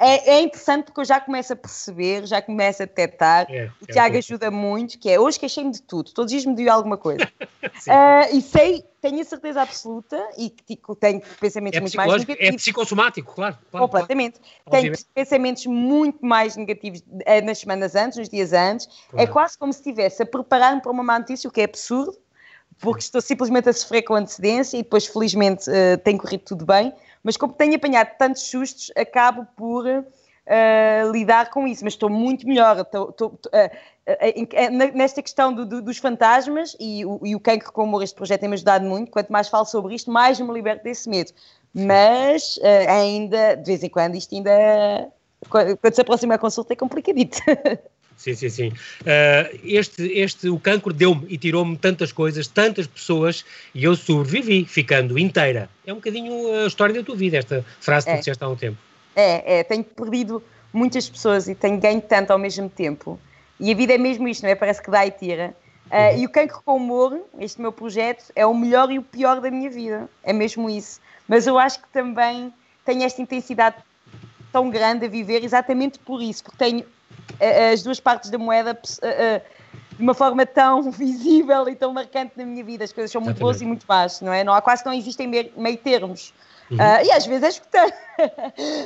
É, 0.00 0.32
é, 0.34 0.40
interessante 0.40 0.86
porque 0.86 1.00
eu 1.00 1.04
já 1.04 1.20
começo 1.20 1.52
a 1.52 1.56
perceber, 1.56 2.26
já 2.26 2.42
começo 2.42 2.82
a 2.82 2.86
detectar. 2.86 3.46
É, 3.48 3.70
o 3.80 3.84
é 3.88 3.92
Tiago 3.92 4.16
ajuda 4.16 4.50
muito, 4.50 4.98
que 4.98 5.08
é 5.08 5.18
hoje 5.18 5.38
queixei-me 5.38 5.70
de 5.70 5.82
tudo, 5.82 6.12
todos 6.12 6.32
os 6.32 6.42
dias 6.42 6.44
me 6.44 6.56
deu 6.56 6.72
alguma 6.72 6.96
coisa. 6.96 7.24
uh, 7.62 8.36
e 8.36 8.42
sei, 8.42 8.84
tenho 9.00 9.20
a 9.20 9.24
certeza 9.24 9.62
absoluta 9.62 10.16
e 10.36 10.50
que 10.50 10.76
tipo, 10.76 10.94
tenho 10.94 11.20
pensamentos 11.40 11.78
é 11.78 11.80
muito 11.80 11.96
mais 11.96 12.10
negativos. 12.12 12.40
É 12.40 12.52
psicossomático, 12.52 13.34
claro. 13.34 13.58
claro 13.70 13.86
Completamente. 13.86 14.40
Claro. 14.64 14.82
Tenho 14.82 14.94
pensamentos 15.14 15.66
muito 15.66 16.24
mais 16.24 16.56
negativos 16.56 17.00
uh, 17.00 17.44
nas 17.44 17.58
semanas 17.58 17.94
antes, 17.94 18.18
nos 18.18 18.28
dias 18.28 18.52
antes. 18.52 18.86
É 18.86 19.10
claro. 19.10 19.22
É 19.22 19.32
quase 19.32 19.58
como 19.58 19.72
se 19.72 19.80
estivesse 19.80 20.22
a 20.22 20.26
preparar-me 20.26 20.80
para 20.82 20.90
uma 20.90 21.02
má 21.02 21.18
notícia, 21.18 21.48
o 21.48 21.52
que 21.52 21.60
é 21.60 21.64
absurdo, 21.64 22.16
porque 22.78 23.00
estou 23.00 23.20
simplesmente 23.20 23.68
a 23.68 23.72
sofrer 23.72 24.02
com 24.02 24.14
antecedência 24.14 24.76
e 24.76 24.82
depois, 24.82 25.06
felizmente, 25.06 25.68
uh, 25.70 25.98
tem 26.02 26.16
corrido 26.16 26.44
tudo 26.44 26.66
bem 26.66 26.94
mas 27.22 27.36
como 27.36 27.52
tenho 27.52 27.76
apanhado 27.76 28.16
tantos 28.18 28.42
sustos, 28.42 28.90
acabo 28.96 29.46
por 29.56 29.86
uh, 29.86 30.04
lidar 31.12 31.50
com 31.50 31.66
isso. 31.66 31.84
Mas 31.84 31.94
estou 31.94 32.08
muito 32.08 32.46
melhor. 32.46 32.78
Estou, 32.78 33.10
estou, 33.10 33.28
uh, 33.28 34.94
nesta 34.94 35.22
questão 35.22 35.52
do, 35.52 35.64
do, 35.64 35.82
dos 35.82 35.98
fantasmas 35.98 36.76
e 36.80 37.04
o, 37.04 37.20
e 37.24 37.34
o 37.34 37.40
cancro 37.40 37.72
com 37.72 37.84
humor, 37.84 38.02
este 38.02 38.14
projeto 38.14 38.40
tem-me 38.40 38.54
ajudado 38.54 38.84
muito. 38.84 39.10
Quanto 39.10 39.30
mais 39.30 39.48
falo 39.48 39.64
sobre 39.64 39.94
isto, 39.94 40.10
mais 40.10 40.40
me 40.40 40.52
liberto 40.52 40.84
desse 40.84 41.08
medo. 41.08 41.32
Mas 41.72 42.58
ainda, 42.88 43.54
de 43.56 43.64
vez 43.64 43.82
em 43.82 43.88
quando, 43.88 44.16
isto 44.16 44.34
ainda. 44.34 44.50
Quando 45.48 45.94
se 45.94 46.00
aproxima 46.00 46.34
a 46.34 46.38
consulta 46.38 46.72
é 46.72 46.76
complicadito. 46.76 47.38
Sim, 48.20 48.34
sim, 48.34 48.48
sim. 48.50 48.68
Uh, 48.68 49.58
este, 49.64 50.02
este, 50.12 50.50
o 50.50 50.60
cancro 50.60 50.92
deu-me 50.92 51.24
e 51.26 51.38
tirou-me 51.38 51.74
tantas 51.74 52.12
coisas, 52.12 52.46
tantas 52.46 52.86
pessoas, 52.86 53.46
e 53.74 53.82
eu 53.82 53.96
sobrevivi, 53.96 54.66
ficando 54.66 55.18
inteira. 55.18 55.70
É 55.86 55.92
um 55.92 55.96
bocadinho 55.96 56.54
a 56.62 56.66
história 56.66 56.94
da 56.94 57.02
tua 57.02 57.16
vida, 57.16 57.38
esta 57.38 57.64
frase 57.80 58.04
que 58.04 58.12
é. 58.12 58.16
tu 58.16 58.18
disseste 58.18 58.44
há 58.44 58.48
um 58.48 58.56
tempo. 58.56 58.76
É, 59.14 59.58
é, 59.58 59.64
tenho 59.64 59.84
perdido 59.84 60.42
muitas 60.72 61.08
pessoas 61.08 61.48
e 61.48 61.54
tenho 61.54 61.78
ganho 61.78 62.00
tanto 62.00 62.30
ao 62.30 62.38
mesmo 62.38 62.68
tempo. 62.68 63.18
E 63.58 63.72
a 63.72 63.74
vida 63.74 63.94
é 63.94 63.98
mesmo 63.98 64.26
isto, 64.28 64.42
não 64.42 64.50
é? 64.50 64.54
Parece 64.54 64.82
que 64.82 64.90
dá 64.90 65.04
e 65.06 65.10
tira. 65.10 65.54
Uh. 65.86 66.18
E 66.18 66.26
o 66.26 66.28
Cancro 66.30 66.62
com 66.64 66.76
Humor, 66.76 67.20
este 67.38 67.60
meu 67.60 67.72
projeto, 67.72 68.32
é 68.34 68.46
o 68.46 68.54
melhor 68.54 68.90
e 68.90 68.98
o 68.98 69.02
pior 69.02 69.40
da 69.40 69.50
minha 69.50 69.68
vida. 69.68 70.08
É 70.22 70.32
mesmo 70.32 70.70
isso. 70.70 71.00
Mas 71.26 71.46
eu 71.46 71.58
acho 71.58 71.82
que 71.82 71.88
também 71.88 72.52
tenho 72.84 73.02
esta 73.02 73.20
intensidade 73.20 73.76
tão 74.52 74.70
grande 74.70 75.06
a 75.06 75.08
viver 75.08 75.44
exatamente 75.44 75.98
por 75.98 76.22
isso, 76.22 76.42
porque 76.44 76.58
tenho 76.58 76.84
as 77.72 77.82
duas 77.82 78.00
partes 78.00 78.30
da 78.30 78.38
moeda 78.38 78.78
de 80.00 80.04
uma 80.04 80.14
forma 80.14 80.46
tão 80.46 80.82
visível 80.90 81.68
e 81.68 81.76
tão 81.76 81.92
marcante 81.92 82.32
na 82.36 82.44
minha 82.44 82.64
vida. 82.64 82.84
As 82.84 82.92
coisas 82.92 83.10
são 83.10 83.20
muito 83.20 83.36
Exatamente. 83.36 83.58
boas 83.58 83.62
e 83.62 83.66
muito 83.66 83.84
más, 83.86 84.20
não 84.22 84.32
é? 84.32 84.42
Não 84.42 84.54
há 84.54 84.62
quase 84.62 84.82
que 84.82 84.88
não 84.88 84.96
existem 84.96 85.28
meio 85.28 85.76
termos. 85.78 86.32
Uhum. 86.70 86.78
Uh, 86.78 87.04
e 87.04 87.12
às 87.12 87.26
vezes 87.26 87.42
é 87.44 87.48
escutar. 87.48 87.88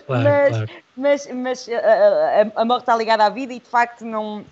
Claro, 0.06 0.22
mas, 0.22 0.56
claro. 0.56 0.70
mas, 0.96 1.26
mas 1.32 1.68
a, 1.68 2.60
a 2.60 2.64
morte 2.64 2.82
está 2.82 2.96
ligada 2.96 3.24
à 3.24 3.28
vida 3.28 3.52
e 3.52 3.58
de 3.58 3.68
facto 3.68 4.04
não, 4.04 4.44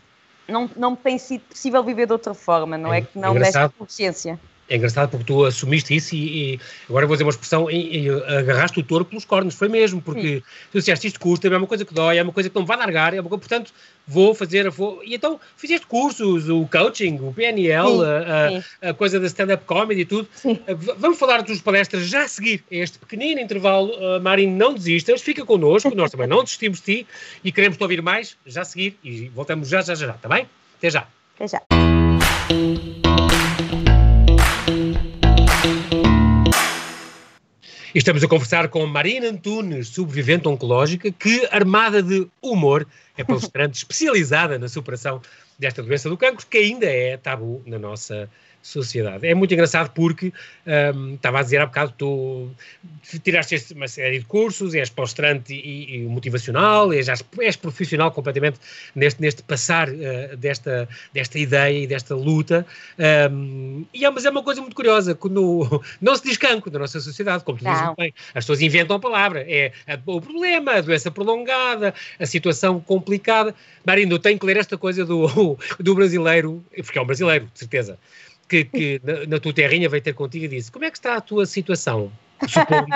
não, 0.49 0.69
não 0.77 0.97
tem 0.97 1.19
sido 1.19 1.43
possível 1.43 1.85
viver 1.85 2.07
de 2.07 2.13
outra 2.13 2.35
forma, 2.35 2.77
não 2.77 2.93
é? 2.93 2.99
é 2.99 3.01
que 3.03 3.17
não 3.17 3.33
desta 3.35 3.69
consciência 3.69 4.41
é 4.73 4.77
engraçado 4.77 5.11
porque 5.11 5.25
tu 5.25 5.45
assumiste 5.45 5.95
isso 5.95 6.15
e, 6.15 6.55
e 6.55 6.61
agora 6.89 7.07
vou 7.07 7.15
dizer 7.15 7.25
uma 7.25 7.31
expressão, 7.31 7.71
e, 7.71 8.07
e 8.07 8.09
agarraste 8.09 8.81
o 8.81 8.83
touro 8.83 9.05
pelos 9.05 9.27
cornos, 9.27 9.55
foi 9.55 9.69
mesmo, 9.69 10.01
porque 10.01 10.37
Sim. 10.37 10.43
tu 10.73 10.79
disseste 10.79 11.07
isto 11.09 11.21
custa, 11.21 11.47
é 11.47 11.57
uma 11.57 11.67
coisa 11.67 11.85
que 11.85 11.93
dói, 11.93 12.17
é 12.17 12.23
uma 12.23 12.33
coisa 12.33 12.49
que 12.49 12.57
não 12.57 12.65
vai 12.65 12.79
largar, 12.79 13.13
é 13.13 13.21
uma, 13.21 13.29
portanto 13.29 13.71
vou 14.07 14.35
fazer, 14.35 14.69
vou, 14.71 15.03
e 15.05 15.15
então 15.15 15.39
fizeste 15.57 15.87
cursos, 15.87 16.49
o 16.49 16.67
coaching, 16.67 17.19
o 17.21 17.35
PNL, 17.35 17.87
sim, 17.87 18.03
a, 18.03 18.61
sim. 18.61 18.65
a, 18.81 18.95
coisa 18.95 19.21
da 19.21 19.27
stand-up 19.27 19.65
comedy 19.67 20.01
e 20.01 20.05
tudo. 20.07 20.27
Sim. 20.35 20.59
Vamos 20.97 21.19
falar 21.19 21.43
dos 21.43 21.61
palestras 21.61 22.09
já 22.09 22.23
a 22.23 22.29
seguir, 22.29 22.65
este 22.71 22.99
pequenino 22.99 23.43
intervalo, 23.43 23.93
uh, 23.93 24.23
Marinho, 24.23 24.57
não 24.57 24.73
desistas, 24.73 25.21
fica 25.21 25.45
connosco, 25.45 25.95
nós 25.95 26.11
também 26.11 26.27
não 26.27 26.43
desistimos 26.43 26.79
de 26.81 26.85
ti 27.03 27.07
e 27.45 27.53
queremos 27.53 27.77
te 27.77 27.83
ouvir 27.83 28.01
mais, 28.01 28.39
já 28.47 28.63
a 28.63 28.65
seguir, 28.65 28.99
e 29.05 29.29
voltamos 29.29 29.69
já, 29.69 29.83
já, 29.83 29.95
já, 29.95 30.07
já, 30.07 30.15
está 30.15 30.29
bem? 30.31 30.49
Até 30.79 30.91
já. 30.91 31.07
Até 31.37 31.47
já. 31.47 31.63
Estamos 37.95 38.25
a 38.25 38.29
conversar 38.29 38.69
com 38.69 38.87
Marina 38.87 39.29
Antunes, 39.29 39.89
sobrevivente 39.89 40.49
oncológica, 40.49 41.11
que, 41.13 41.47
armada 41.51 42.03
de 42.03 42.27
humor, 42.41 42.87
é 43.17 43.25
palestrante 43.25 43.77
especializada 43.79 44.59
na 44.59 44.69
superação 44.69 45.21
desta 45.59 45.83
doença 45.83 46.09
do 46.09 46.17
cancro, 46.17 46.47
que 46.47 46.59
ainda 46.59 46.87
é 46.87 47.17
tabu 47.17 47.63
na 47.67 47.79
nossa. 47.79 48.29
É 49.27 49.35
muito 49.35 49.53
engraçado 49.53 49.91
porque, 49.91 50.33
um, 50.95 51.15
estava 51.15 51.41
a 51.41 51.43
dizer 51.43 51.61
há 51.61 51.67
bocado, 51.67 51.93
tu 51.97 52.51
tiraste 53.23 53.75
uma 53.75 53.89
série 53.89 54.21
de 54.21 54.25
cursos, 54.25 54.75
és 54.75 54.89
palestrante 54.89 55.53
e, 55.53 55.97
e 55.97 55.99
motivacional, 56.03 56.93
és, 56.93 57.09
és, 57.41 57.57
profissional 57.57 58.13
completamente 58.13 58.59
neste, 58.95 59.21
neste 59.21 59.43
passar 59.43 59.89
uh, 59.89 60.37
desta, 60.37 60.89
desta 61.13 61.39
ideia 61.39 61.85
e 61.85 61.87
desta 61.87 62.15
luta, 62.15 62.65
um, 63.31 63.85
e 63.93 64.05
é, 64.05 64.11
mas 64.11 64.25
é 64.25 64.31
uma 64.31 64.43
coisa 64.43 64.61
muito 64.61 64.77
curiosa, 64.77 65.15
quando 65.15 65.83
não 66.01 66.15
se 66.15 66.23
diz 66.23 66.37
cancro 66.37 66.71
na 66.71 66.79
nossa 66.79 67.01
sociedade, 67.01 67.45
como 67.45 67.59
tu 67.59 67.65
dizes 67.65 67.95
bem, 67.99 68.15
as 68.29 68.45
pessoas 68.45 68.61
inventam 68.61 68.97
a 68.97 69.01
palavra, 69.01 69.45
é 69.49 69.73
a, 69.87 69.99
o 70.07 70.21
problema, 70.21 70.73
a 70.73 70.81
doença 70.81 71.11
prolongada, 71.11 71.95
a 72.19 72.27
situação 72.27 72.81
complicada. 72.81 73.55
Marindo, 73.85 74.15
eu 74.15 74.19
tenho 74.19 74.39
que 74.39 74.47
ler 74.47 74.57
esta 74.57 74.79
coisa 74.79 75.05
do, 75.05 75.59
do 75.81 75.95
brasileiro, 75.95 76.65
porque 76.77 76.99
é 76.99 77.03
um 77.03 77.07
brasileiro, 77.07 77.49
de 77.53 77.59
certeza, 77.59 77.99
que, 78.53 78.65
que 78.65 79.01
na, 79.03 79.27
na, 79.27 79.41
tua 79.41 79.55
terrinha 79.55 79.89
veio 79.89 80.03
ter 80.03 80.13
contigo 80.13 80.45
e 80.45 80.49
disse: 80.49 80.71
Como 80.71 80.85
é 80.85 80.91
que 80.91 80.99
está 80.99 81.17
a 81.17 81.21
tua 81.21 81.47
situação? 81.47 82.13
Supondo, 82.47 82.87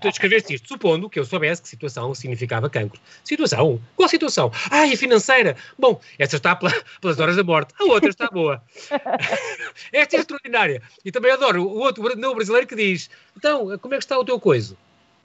tu 0.00 0.08
escreveste 0.08 0.54
isto, 0.54 0.68
supondo 0.68 1.08
que 1.08 1.18
eu 1.18 1.24
soubesse 1.24 1.62
que 1.62 1.68
situação 1.68 2.14
significava 2.14 2.68
cancro. 2.68 3.00
Situação? 3.24 3.80
Qual 3.96 4.08
situação? 4.08 4.52
Ah, 4.70 4.86
e 4.86 4.94
financeira? 4.94 5.56
Bom, 5.78 5.98
esta 6.18 6.36
está 6.36 6.54
pela, 6.54 6.70
pelas 7.00 7.18
horas 7.18 7.36
da 7.36 7.42
morte, 7.42 7.72
a 7.80 7.84
outra 7.84 8.10
está 8.10 8.28
boa. 8.28 8.62
esta 9.90 10.16
é 10.16 10.20
extraordinária. 10.20 10.82
E 11.02 11.10
também 11.10 11.32
adoro 11.32 11.64
o 11.64 11.78
outro 11.78 12.14
não, 12.16 12.34
brasileiro 12.34 12.66
que 12.66 12.76
diz: 12.76 13.10
Então, 13.36 13.78
como 13.78 13.94
é 13.94 13.98
que 13.98 14.04
está 14.04 14.18
o 14.18 14.24
teu 14.24 14.38
coiso? 14.38 14.76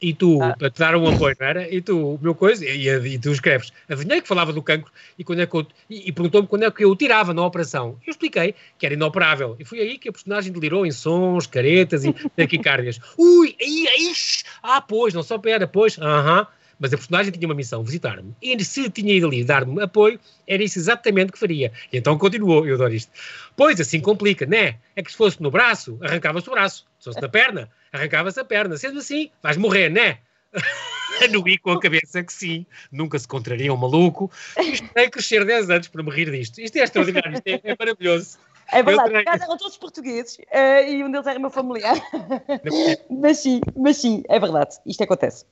E 0.01 0.13
tu, 0.13 0.41
ah. 0.41 0.55
para 0.57 0.69
te 0.69 0.79
dar 0.79 0.95
um 0.95 1.07
apoio, 1.07 1.35
não 1.39 1.47
era? 1.47 1.73
E 1.73 1.81
tu, 1.81 2.15
o 2.15 2.19
meu 2.21 2.35
coisa, 2.35 2.65
e, 2.65 2.87
e, 2.87 3.17
tu 3.17 3.31
escreves, 3.31 3.71
adivinhei 3.89 4.21
que 4.21 4.27
falava 4.27 4.51
do 4.51 4.61
cancro 4.61 4.91
e, 5.17 5.23
quando 5.23 5.41
é 5.41 5.45
que 5.45 5.55
eu, 5.55 5.65
e, 5.89 6.09
e 6.09 6.11
perguntou-me 6.11 6.47
quando 6.47 6.63
é 6.63 6.71
que 6.71 6.83
eu 6.83 6.89
o 6.89 6.95
tirava 6.95 7.33
na 7.33 7.45
operação. 7.45 7.97
Eu 8.05 8.11
expliquei 8.11 8.55
que 8.77 8.85
era 8.85 8.93
inoperável. 8.93 9.55
E 9.59 9.65
foi 9.65 9.79
aí 9.79 9.97
que 9.97 10.09
a 10.09 10.11
personagem 10.11 10.51
delirou 10.51 10.85
em 10.85 10.91
sons, 10.91 11.47
caretas 11.47 12.03
e 12.05 12.13
taquicardias. 12.35 12.99
Ui, 13.17 13.55
aí, 13.59 13.87
aí, 13.87 14.13
ah, 14.61 14.81
pois, 14.81 15.13
não 15.13 15.23
só 15.23 15.37
pera, 15.37 15.67
pois, 15.67 15.97
aham. 15.97 16.41
Uh 16.41 16.43
-huh. 16.43 16.47
Mas 16.79 16.93
a 16.93 16.97
personagem 16.97 17.31
tinha 17.31 17.47
uma 17.47 17.55
missão, 17.55 17.83
visitar-me. 17.83 18.35
E 18.41 18.63
se 18.63 18.89
tinha 18.89 19.13
ido 19.13 19.27
ali 19.27 19.43
dar-me 19.43 19.81
apoio, 19.81 20.19
era 20.47 20.63
isso 20.63 20.77
exatamente 20.77 21.31
que 21.31 21.39
faria. 21.39 21.71
E 21.91 21.97
então 21.97 22.17
continuou, 22.17 22.65
eu 22.67 22.75
adoro 22.75 22.93
isto. 22.93 23.11
Pois, 23.55 23.79
assim 23.79 23.99
complica, 23.99 24.45
né? 24.45 24.75
É 24.95 25.01
que 25.01 25.11
se 25.11 25.17
fosse 25.17 25.41
no 25.41 25.49
braço, 25.49 25.97
arrancava-se 26.01 26.49
o 26.49 26.51
braço. 26.51 26.85
Se 26.99 27.05
fosse 27.05 27.21
na 27.21 27.29
perna, 27.29 27.69
arrancava-se 27.91 28.39
a 28.39 28.45
perna. 28.45 28.77
Sendo 28.77 28.99
assim, 28.99 29.31
vais 29.41 29.57
morrer, 29.57 29.89
né? 29.89 30.19
Anuí 31.23 31.57
com 31.57 31.71
a 31.71 31.79
cabeça 31.79 32.23
que 32.23 32.33
sim, 32.33 32.65
nunca 32.91 33.17
se 33.17 33.27
contraria 33.27 33.73
um 33.73 33.77
maluco. 33.77 34.29
Isto 34.59 34.87
tem 34.89 35.05
que 35.05 35.11
crescer 35.11 35.45
10 35.45 35.69
anos 35.69 35.87
para 35.87 36.03
me 36.03 36.11
rir 36.11 36.29
disto. 36.29 36.59
Isto 36.59 36.77
é 36.77 36.83
extraordinário, 36.83 37.33
isto 37.33 37.47
é, 37.47 37.61
é 37.63 37.75
maravilhoso. 37.79 38.37
É 38.71 38.81
verdade, 38.81 39.11
por 39.11 39.19
acaso 39.19 39.43
eram 39.43 39.57
todos 39.57 39.77
portugueses 39.77 40.37
uh, 40.37 40.89
e 40.89 41.03
um 41.03 41.11
deles 41.11 41.27
era 41.27 41.39
meu 41.39 41.49
familiar. 41.49 41.95
mas 43.09 43.37
sim, 43.37 43.61
mas 43.75 43.97
sim, 43.97 44.23
é 44.27 44.39
verdade, 44.39 44.75
isto 44.85 45.03
acontece. 45.03 45.45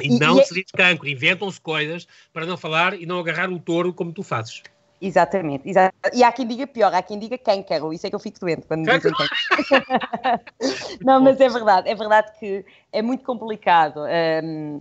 E, 0.00 0.06
e 0.06 0.18
não 0.18 0.36
e 0.36 0.40
é... 0.40 0.44
se 0.44 0.54
diz 0.54 0.70
cancro, 0.70 1.08
inventam-se 1.08 1.60
coisas 1.60 2.06
para 2.32 2.46
não 2.46 2.56
falar 2.56 3.00
e 3.00 3.06
não 3.06 3.18
agarrar 3.18 3.50
o 3.50 3.58
touro 3.58 3.92
como 3.92 4.12
tu 4.12 4.22
fazes. 4.22 4.62
Exatamente, 5.00 5.68
exatamente. 5.68 5.94
E 6.14 6.24
há 6.24 6.32
quem 6.32 6.46
diga 6.46 6.66
pior, 6.66 6.92
há 6.94 7.02
quem 7.02 7.18
diga 7.18 7.36
câncer, 7.36 7.82
isso 7.92 8.06
é 8.06 8.10
que 8.10 8.16
eu 8.16 8.20
fico 8.20 8.40
doente 8.40 8.66
quando 8.66 8.80
me 8.80 8.96
dizem 8.96 9.12
câncer. 9.12 10.98
não, 11.04 11.20
mas 11.20 11.38
é 11.40 11.48
verdade, 11.50 11.88
é 11.88 11.94
verdade 11.94 12.32
que 12.38 12.64
é 12.92 13.02
muito 13.02 13.22
complicado 13.22 14.00
um, 14.42 14.80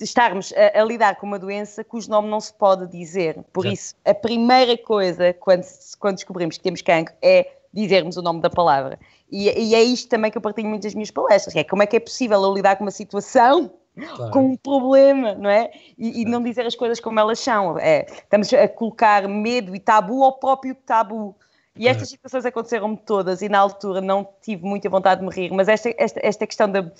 estarmos 0.00 0.52
a, 0.52 0.80
a, 0.80 0.84
lidar 0.84 1.16
com 1.16 1.26
uma 1.26 1.38
doença 1.38 1.84
cujo 1.84 2.10
nome 2.10 2.28
não 2.28 2.40
se 2.40 2.52
pode 2.52 2.88
dizer. 2.88 3.38
Por 3.52 3.66
isso, 3.66 3.94
a 4.04 4.14
primeira 4.14 4.76
coisa 4.76 5.32
quando, 5.32 5.64
quando 5.98 6.16
descobrimos 6.16 6.56
que 6.56 6.64
temos 6.64 6.82
cancro 6.82 7.14
é 7.22 7.52
dizermos 7.72 8.16
o 8.16 8.22
nome 8.22 8.40
da 8.40 8.50
palavra. 8.50 8.98
E, 9.30 9.48
e 9.48 9.74
é 9.74 9.82
isto 9.82 10.08
também 10.08 10.30
que 10.30 10.38
eu 10.38 10.42
partilho 10.42 10.68
muito 10.68 10.82
das 10.82 10.94
minhas 10.94 11.10
palestras, 11.10 11.54
é 11.54 11.62
como 11.62 11.82
é 11.82 11.86
que 11.86 11.96
é 11.96 12.00
possível 12.00 12.42
eu 12.42 12.52
lidar 12.52 12.76
com 12.76 12.84
uma 12.84 12.90
situação 12.90 13.70
Claro. 13.96 14.30
com 14.30 14.40
um 14.40 14.56
problema, 14.56 15.34
não 15.34 15.48
é? 15.48 15.70
E, 15.96 16.20
e, 16.20 16.24
não 16.26 16.42
dizer 16.42 16.66
as 16.66 16.74
coisas 16.74 17.00
como 17.00 17.18
elas 17.18 17.38
são. 17.38 17.78
É, 17.78 18.04
estamos 18.04 18.52
a 18.52 18.68
colocar 18.68 19.26
medo 19.26 19.74
e 19.74 19.80
tabu 19.80 20.22
ao 20.22 20.38
próprio 20.38 20.74
tabu. 20.74 21.34
E 21.78 21.88
estas 21.88 22.08
situações 22.08 22.46
aconteceram-me 22.46 22.96
todas 22.96 23.42
e 23.42 23.48
na 23.48 23.58
altura 23.58 24.00
não 24.00 24.26
tive 24.40 24.64
muita 24.64 24.88
vontade 24.88 25.20
de 25.20 25.26
me 25.26 25.32
rir, 25.32 25.52
mas 25.52 25.68
esta, 25.68 25.94
esta, 25.98 26.20
esta 26.22 26.46
questão 26.46 26.70
da, 26.70 26.90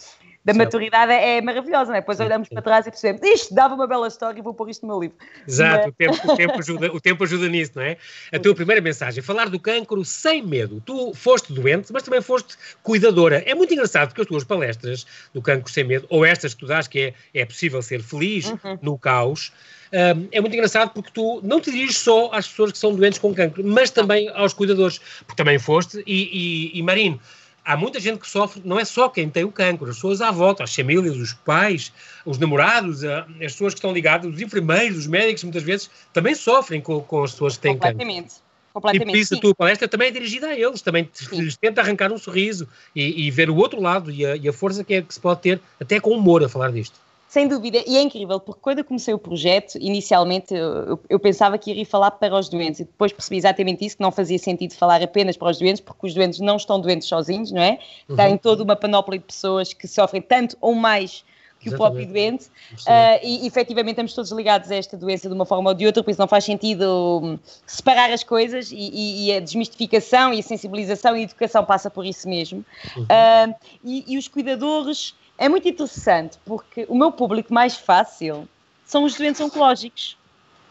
da 0.46 0.54
maturidade 0.54 1.10
é, 1.10 1.38
é 1.38 1.42
maravilhosa, 1.42 1.90
não 1.90 1.96
é? 1.96 2.00
Depois 2.00 2.20
olhamos 2.20 2.48
para 2.48 2.62
trás 2.62 2.86
e 2.86 2.90
percebemos, 2.90 3.20
isto 3.26 3.52
dava 3.52 3.74
uma 3.74 3.86
bela 3.88 4.06
história 4.06 4.38
e 4.38 4.42
vou 4.42 4.54
pôr 4.54 4.70
isto 4.70 4.86
no 4.86 4.92
meu 4.92 5.00
livro. 5.00 5.16
Exato, 5.46 5.86
Mas... 5.86 5.88
o, 5.88 5.92
tempo, 5.92 6.32
o, 6.32 6.36
tempo 6.36 6.58
ajuda, 6.60 6.92
o 6.92 7.00
tempo 7.00 7.24
ajuda 7.24 7.48
nisso, 7.48 7.72
não 7.74 7.82
é? 7.82 7.96
A 8.32 8.38
tua 8.38 8.54
primeira 8.54 8.80
mensagem, 8.80 9.20
falar 9.24 9.48
do 9.48 9.58
cancro 9.58 10.04
sem 10.04 10.46
medo. 10.46 10.80
Tu 10.86 11.12
foste 11.14 11.52
doente, 11.52 11.92
mas 11.92 12.04
também 12.04 12.22
foste 12.22 12.56
cuidadora. 12.80 13.42
É 13.44 13.56
muito 13.56 13.74
engraçado 13.74 14.10
porque 14.10 14.20
as 14.20 14.28
tuas 14.28 14.44
palestras 14.44 15.04
do 15.34 15.42
cancro 15.42 15.72
sem 15.72 15.82
medo, 15.82 16.06
ou 16.08 16.24
estas 16.24 16.54
que 16.54 16.60
tu 16.60 16.66
dás, 16.66 16.86
que 16.86 17.00
é, 17.34 17.40
é 17.40 17.44
possível 17.44 17.82
ser 17.82 18.00
feliz 18.00 18.46
uhum. 18.46 18.78
no 18.80 18.96
caos, 18.96 19.52
um, 19.92 20.28
é 20.30 20.40
muito 20.40 20.54
engraçado 20.54 20.90
porque 20.90 21.10
tu 21.12 21.40
não 21.42 21.60
te 21.60 21.72
diriges 21.72 21.98
só 21.98 22.30
às 22.32 22.46
pessoas 22.46 22.70
que 22.70 22.78
são 22.78 22.94
doentes 22.94 23.18
com 23.18 23.34
cancro, 23.34 23.64
mas 23.64 23.90
também 23.90 24.28
aos 24.28 24.52
cuidadores, 24.52 25.00
porque 25.26 25.36
também 25.36 25.58
foste, 25.58 26.04
e, 26.06 26.70
e, 26.74 26.78
e 26.78 26.82
Marino, 26.84 27.20
há 27.66 27.76
muita 27.76 27.98
gente 27.98 28.20
que 28.20 28.28
sofre, 28.28 28.62
não 28.64 28.78
é 28.78 28.84
só 28.84 29.08
quem 29.08 29.28
tem 29.28 29.42
o 29.44 29.50
cancro, 29.50 29.90
as 29.90 29.96
pessoas 29.96 30.20
à 30.20 30.30
volta, 30.30 30.62
as 30.62 30.74
famílias, 30.74 31.16
os 31.16 31.32
pais, 31.32 31.92
os 32.24 32.38
namorados, 32.38 33.04
as 33.04 33.26
pessoas 33.52 33.74
que 33.74 33.78
estão 33.78 33.92
ligadas, 33.92 34.32
os 34.32 34.40
enfermeiros, 34.40 34.98
os 34.98 35.06
médicos, 35.08 35.42
muitas 35.42 35.64
vezes 35.64 35.90
também 36.12 36.34
sofrem 36.34 36.80
com, 36.80 37.00
com 37.00 37.24
as 37.24 37.32
pessoas 37.32 37.56
que 37.56 37.62
têm 37.62 37.72
Completamente. 37.72 38.22
cancro. 38.22 38.46
Completamente. 38.72 39.08
E 39.08 39.12
por 39.12 39.18
isso 39.18 39.34
a 39.34 39.40
tua 39.40 39.54
palestra 39.54 39.88
também 39.88 40.08
é 40.08 40.10
dirigida 40.10 40.48
a 40.48 40.54
eles, 40.54 40.82
também 40.82 41.10
lhes 41.32 41.56
tenta 41.56 41.80
arrancar 41.80 42.12
um 42.12 42.18
sorriso 42.18 42.68
e, 42.94 43.26
e 43.26 43.30
ver 43.30 43.50
o 43.50 43.56
outro 43.56 43.80
lado 43.80 44.10
e 44.10 44.24
a, 44.24 44.36
e 44.36 44.48
a 44.48 44.52
força 44.52 44.84
que, 44.84 44.94
é, 44.94 45.02
que 45.02 45.12
se 45.12 45.18
pode 45.18 45.40
ter, 45.40 45.60
até 45.80 45.98
com 45.98 46.10
humor, 46.10 46.44
a 46.44 46.48
falar 46.48 46.70
disto. 46.70 47.00
Sem 47.28 47.48
dúvida, 47.48 47.82
e 47.86 47.96
é 47.96 48.02
incrível, 48.02 48.38
porque 48.38 48.60
quando 48.62 48.78
eu 48.78 48.84
comecei 48.84 49.12
o 49.12 49.18
projeto, 49.18 49.76
inicialmente 49.80 50.54
eu, 50.54 50.98
eu, 51.08 51.18
pensava 51.18 51.58
que 51.58 51.70
iria 51.70 51.84
falar 51.84 52.12
para 52.12 52.38
os 52.38 52.48
doentes, 52.48 52.80
e 52.80 52.84
depois 52.84 53.12
percebi 53.12 53.36
exatamente 53.36 53.84
isso, 53.84 53.96
que 53.96 54.02
não 54.02 54.12
fazia 54.12 54.38
sentido 54.38 54.74
falar 54.74 55.02
apenas 55.02 55.36
para 55.36 55.50
os 55.50 55.58
doentes, 55.58 55.80
porque 55.80 56.06
os 56.06 56.14
doentes 56.14 56.38
não 56.38 56.56
estão 56.56 56.80
doentes 56.80 57.08
sozinhos, 57.08 57.50
não 57.50 57.60
é? 57.60 57.80
Uhum. 58.08 58.16
Têm 58.16 58.38
toda 58.38 58.62
uma 58.62 58.76
panóplia 58.76 59.18
de 59.18 59.24
pessoas 59.24 59.72
que 59.72 59.88
sofrem 59.88 60.22
tanto 60.22 60.56
ou 60.60 60.74
mais 60.74 61.24
que 61.58 61.70
Exatamente. 61.70 61.74
o 61.74 61.76
próprio 61.76 62.06
doente, 62.06 62.44
uh, 62.44 63.18
e 63.22 63.46
efetivamente 63.46 63.94
estamos 63.94 64.14
todos 64.14 64.30
ligados 64.30 64.70
a 64.70 64.76
esta 64.76 64.96
doença 64.96 65.28
de 65.28 65.34
uma 65.34 65.44
forma 65.44 65.70
ou 65.70 65.74
de 65.74 65.86
outra, 65.86 66.02
por 66.02 66.10
isso 66.10 66.20
não 66.20 66.28
faz 66.28 66.44
sentido 66.44 67.20
hum, 67.22 67.38
separar 67.66 68.10
as 68.12 68.22
coisas, 68.22 68.70
e, 68.70 68.76
e, 68.76 69.26
e 69.26 69.32
a 69.32 69.40
desmistificação 69.40 70.32
e 70.32 70.38
a 70.38 70.42
sensibilização 70.42 71.16
e 71.16 71.20
a 71.20 71.22
educação 71.22 71.64
passa 71.64 71.90
por 71.90 72.06
isso 72.06 72.28
mesmo. 72.28 72.64
Uhum. 72.96 73.02
Uh, 73.02 73.54
e, 73.84 74.04
e 74.14 74.18
os 74.18 74.28
cuidadores 74.28 75.14
é 75.38 75.48
muito 75.48 75.68
interessante 75.68 76.38
porque 76.44 76.86
o 76.88 76.94
meu 76.94 77.12
público 77.12 77.52
mais 77.52 77.76
fácil 77.76 78.48
são 78.84 79.04
os 79.04 79.14
doentes 79.14 79.40
oncológicos, 79.40 80.16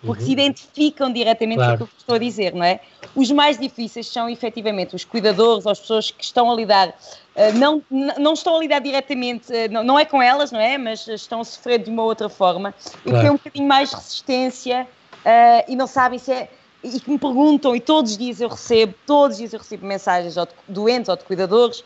porque 0.02 0.22
uhum. 0.22 0.28
se 0.28 0.32
identificam 0.32 1.12
diretamente 1.12 1.58
claro. 1.58 1.78
com 1.80 1.84
o 1.84 1.88
que 1.88 1.98
estou 1.98 2.16
a 2.16 2.20
dizer, 2.20 2.54
não 2.54 2.64
é? 2.64 2.80
Os 3.16 3.32
mais 3.32 3.58
difíceis 3.58 4.08
são 4.08 4.30
efetivamente 4.30 4.96
os 4.96 5.04
cuidadores, 5.04 5.66
as 5.68 5.80
pessoas 5.80 6.12
que 6.12 6.24
estão 6.24 6.50
a 6.52 6.56
lidar, 6.56 6.90
uh, 6.90 7.58
não, 7.58 7.84
não 7.90 8.34
estão 8.34 8.56
a 8.56 8.60
lidar 8.60 8.80
diretamente, 8.80 9.52
uh, 9.52 9.72
não, 9.72 9.84
não, 9.84 10.00
é 10.00 10.06
com 10.06 10.22
elas, 10.22 10.52
não 10.52 10.60
é? 10.60 10.78
Mas 10.78 11.08
estão 11.08 11.42
a 11.42 11.44
sofrer 11.44 11.80
de 11.80 11.90
uma 11.90 12.04
outra 12.04 12.30
forma 12.30 12.74
claro. 13.04 13.18
e 13.18 13.22
têm 13.22 13.30
um 13.30 13.34
bocadinho 13.34 13.68
mais 13.68 13.92
resistência 13.92 14.88
e 15.68 15.76
não 15.76 15.88
sabem 15.88 16.20
se 16.20 16.32
é. 16.32 16.50
E 16.84 17.00
que 17.00 17.10
me 17.10 17.18
perguntam, 17.18 17.76
e 17.76 17.80
todos 17.80 18.12
os 18.12 18.18
dias 18.18 18.40
eu 18.40 18.48
recebo, 18.48 18.94
todos 19.08 19.32
os 19.32 19.38
dias 19.40 19.54
eu 19.54 19.60
recebo 19.60 19.88
mensagens 19.88 20.36
de 20.36 20.48
doentes 20.68 21.10
ou 21.10 21.16
de 21.16 21.24
cuidadores 21.24 21.84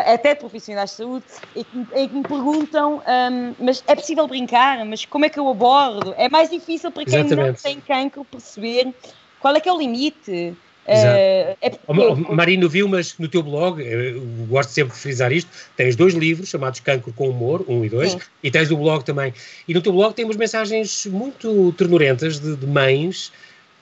até 0.00 0.34
de 0.34 0.40
profissionais 0.40 0.90
de 0.90 0.96
saúde, 0.96 1.24
em 1.54 1.64
que, 1.64 1.86
em 1.94 2.08
que 2.08 2.14
me 2.14 2.22
perguntam, 2.22 3.02
um, 3.06 3.54
mas 3.58 3.84
é 3.86 3.94
possível 3.94 4.26
brincar, 4.26 4.84
mas 4.84 5.04
como 5.04 5.24
é 5.24 5.28
que 5.28 5.38
eu 5.38 5.48
abordo? 5.48 6.14
É 6.16 6.28
mais 6.28 6.50
difícil 6.50 6.90
para 6.90 7.04
quem 7.04 7.20
Exatamente. 7.20 7.46
não 7.46 7.54
tem 7.54 7.80
cancro 7.80 8.24
perceber 8.24 8.92
qual 9.40 9.54
é 9.54 9.60
que 9.60 9.68
é 9.68 9.72
o 9.72 9.78
limite. 9.78 10.54
Uh, 10.84 11.56
é 11.60 11.70
porque... 11.70 12.32
Marino, 12.34 12.68
viu, 12.68 12.88
mas 12.88 13.16
no 13.16 13.28
teu 13.28 13.42
blog, 13.42 13.80
eu 13.80 14.20
gosto 14.48 14.70
sempre 14.70 14.92
de 14.92 14.98
frisar 14.98 15.30
isto, 15.30 15.48
tens 15.76 15.94
dois 15.94 16.12
livros 16.12 16.48
chamados 16.48 16.80
Cancro 16.80 17.12
com 17.12 17.28
Humor, 17.28 17.64
um 17.68 17.84
e 17.84 17.88
dois, 17.88 18.12
Sim. 18.12 18.20
e 18.42 18.50
tens 18.50 18.70
o 18.70 18.76
blog 18.76 19.04
também. 19.04 19.32
E 19.68 19.74
no 19.74 19.80
teu 19.80 19.92
blog 19.92 20.12
temos 20.12 20.36
mensagens 20.36 21.06
muito 21.06 21.72
ternurentas 21.74 22.40
de, 22.40 22.56
de 22.56 22.66
mães 22.66 23.30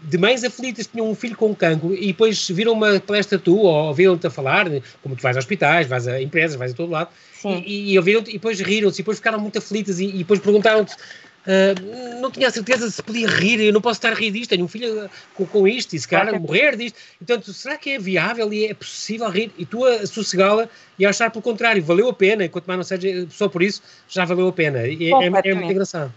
de 0.02 0.18
mães 0.18 0.44
aflitas 0.44 0.86
que 0.86 0.92
tinham 0.92 1.10
um 1.10 1.14
filho 1.14 1.36
com 1.36 1.54
cancro 1.54 1.94
e 1.94 2.08
depois 2.08 2.48
viram 2.48 2.72
uma 2.72 2.98
palestra 3.00 3.38
tua 3.38 3.70
ou 3.70 3.88
ouviram-te 3.88 4.26
a 4.26 4.30
falar, 4.30 4.66
como 5.02 5.14
tu 5.14 5.22
vais 5.22 5.36
a 5.36 5.38
hospitais, 5.38 5.86
vais 5.86 6.08
a 6.08 6.20
empresas, 6.20 6.56
vais 6.56 6.72
a 6.72 6.74
todo 6.74 6.90
lado, 6.90 7.10
Sim. 7.34 7.62
e, 7.66 7.92
e, 7.92 7.98
ouviram 7.98 8.20
e 8.20 8.32
depois 8.32 8.60
riram-se 8.60 9.00
e 9.00 9.02
depois 9.02 9.18
ficaram 9.18 9.38
muito 9.38 9.58
aflitas 9.58 10.00
e, 10.00 10.06
e 10.06 10.18
depois 10.18 10.40
perguntaram-te 10.40 10.96
Uh, 11.40 12.20
não 12.20 12.30
tinha 12.30 12.48
a 12.48 12.50
certeza 12.50 12.90
se 12.90 13.02
podia 13.02 13.26
rir, 13.26 13.60
eu 13.60 13.72
não 13.72 13.80
posso 13.80 13.96
estar 13.96 14.12
a 14.12 14.14
rir 14.14 14.30
disto, 14.30 14.50
tenho 14.50 14.64
um 14.64 14.68
filho 14.68 15.08
com, 15.34 15.46
com 15.46 15.66
isto, 15.66 15.96
e 15.96 15.98
se 15.98 16.06
calhar 16.06 16.38
morrer 16.38 16.76
disto. 16.76 16.98
Portanto, 17.16 17.52
será 17.54 17.78
que 17.78 17.90
é 17.90 17.98
viável 17.98 18.52
e 18.52 18.66
é 18.66 18.74
possível 18.74 19.28
rir? 19.30 19.50
E 19.56 19.64
tu 19.64 19.84
a 19.86 20.06
sossegá-la 20.06 20.68
e 20.98 21.06
a 21.06 21.08
achar 21.10 21.30
pelo 21.30 21.40
contrário, 21.40 21.82
valeu 21.82 22.10
a 22.10 22.12
pena, 22.12 22.44
enquanto 22.44 22.66
mais 22.66 22.76
não 22.76 22.84
seja 22.84 23.26
só 23.30 23.48
por 23.48 23.62
isso, 23.62 23.82
já 24.06 24.26
valeu 24.26 24.48
a 24.48 24.52
pena. 24.52 24.86
E 24.86 25.10
é, 25.10 25.12
é, 25.12 25.26
é 25.26 25.30
muito 25.54 25.72
engraçado. 25.72 26.12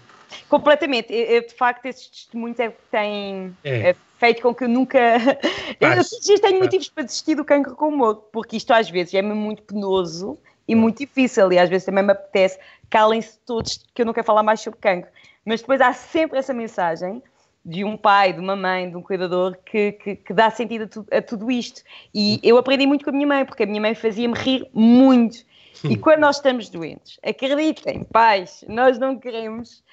Completamente. 0.50 1.14
Eu, 1.14 1.46
de 1.46 1.54
facto, 1.54 1.86
esses 1.86 2.08
testemunhos 2.08 2.60
é 2.60 2.70
que 2.70 2.78
têm 2.92 3.56
é. 3.64 3.90
é. 3.90 3.96
feito 4.18 4.42
com 4.42 4.54
que 4.54 4.64
eu 4.64 4.70
nunca. 4.70 5.00
Faz. 5.80 6.30
Eu, 6.30 6.40
tenho 6.40 6.60
motivos 6.60 6.90
para 6.90 7.04
desistir 7.04 7.36
do 7.36 7.46
cancro 7.46 7.76
com 7.76 7.90
humor, 7.90 8.16
porque 8.32 8.58
isto 8.58 8.72
às 8.72 8.90
vezes 8.90 9.14
é 9.14 9.22
muito 9.22 9.64
penoso 9.64 10.38
e 10.68 10.76
muito 10.76 11.00
difícil, 11.00 11.52
e 11.52 11.60
às 11.60 11.70
vezes 11.70 11.86
também 11.86 12.04
me 12.04 12.12
apetece, 12.12 12.58
calem-se 12.90 13.38
todos, 13.46 13.86
que 13.94 14.02
eu 14.02 14.06
não 14.06 14.14
quero 14.14 14.26
falar 14.26 14.44
mais 14.44 14.62
sobre 14.62 14.80
cancro. 14.80 15.12
Mas 15.46 15.60
depois 15.60 15.82
há 15.82 15.92
sempre 15.92 16.40
essa 16.40 16.54
mensagem 16.54 17.22
de 17.66 17.84
um 17.84 17.96
pai, 17.96 18.34
de 18.34 18.40
uma 18.40 18.56
mãe, 18.56 18.90
de 18.90 18.98
um 18.98 19.02
cuidador 19.02 19.58
que, 19.66 19.94
que, 19.94 20.16
que 20.18 20.34
dá 20.34 20.50
sentido 20.50 20.84
a, 20.84 20.88
tu, 20.88 21.06
a, 21.12 21.22
tudo 21.22 21.50
isto. 21.50 21.82
E 22.14 22.40
eu 22.44 22.58
aprendi 22.58 22.86
muito 22.86 23.06
com 23.06 23.10
a 23.10 23.14
minha 23.14 23.28
mãe, 23.28 23.46
porque 23.46 23.64
a 23.64 23.66
minha 23.66 23.82
mãe 23.82 23.96
fazia-me 23.96 24.38
rir 24.38 24.68
muito. 24.74 25.46
E 25.84 25.98
quando 25.98 26.20
nós 26.20 26.38
estamos 26.38 26.70
doentes, 26.70 27.20
acreditem, 27.24 28.04
pais, 28.04 28.64
nós 28.68 28.98
não 28.98 29.18
queremos 29.18 29.84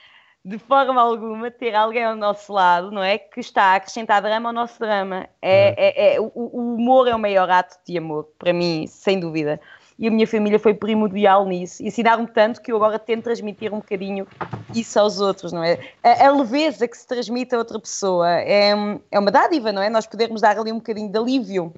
de 0.44 0.58
forma 0.58 1.00
alguma 1.00 1.50
ter 1.50 1.74
alguém 1.74 2.04
ao 2.04 2.16
nosso 2.16 2.52
lado, 2.52 2.90
não 2.90 3.02
é? 3.02 3.18
Que 3.18 3.40
está 3.40 3.64
a 3.64 3.74
acrescentar 3.74 4.22
drama 4.22 4.48
ao 4.48 4.54
nosso 4.54 4.78
drama. 4.78 5.28
É, 5.40 5.74
é, 5.76 6.14
é 6.14 6.20
o, 6.20 6.32
o, 6.34 6.74
humor 6.74 7.06
é 7.08 7.14
o 7.14 7.18
maior 7.18 7.50
ato 7.50 7.76
de 7.86 7.98
amor, 7.98 8.28
para 8.38 8.52
mim, 8.52 8.86
sem 8.86 9.20
dúvida. 9.20 9.60
E 9.98 10.08
a 10.08 10.10
minha 10.10 10.26
família 10.26 10.58
foi 10.58 10.72
primordial 10.72 11.46
nisso. 11.46 11.82
Ensinaram-me 11.82 12.26
tanto 12.26 12.62
que 12.62 12.72
eu 12.72 12.76
agora 12.76 12.98
tento 12.98 13.24
transmitir 13.24 13.70
um 13.70 13.80
bocadinho 13.80 14.26
isso 14.74 14.98
aos 14.98 15.20
outros, 15.20 15.52
não 15.52 15.62
é? 15.62 15.78
A, 16.02 16.28
a 16.28 16.32
leveza 16.32 16.88
que 16.88 16.96
se 16.96 17.06
transmite 17.06 17.54
a 17.54 17.58
outra 17.58 17.78
pessoa 17.78 18.30
é, 18.40 18.72
é 19.10 19.18
uma 19.18 19.30
dádiva, 19.30 19.70
não 19.72 19.82
é? 19.82 19.90
Nós 19.90 20.06
podermos 20.06 20.40
dar 20.40 20.58
ali 20.58 20.72
um 20.72 20.76
bocadinho 20.76 21.10
de 21.12 21.18
alívio. 21.18 21.74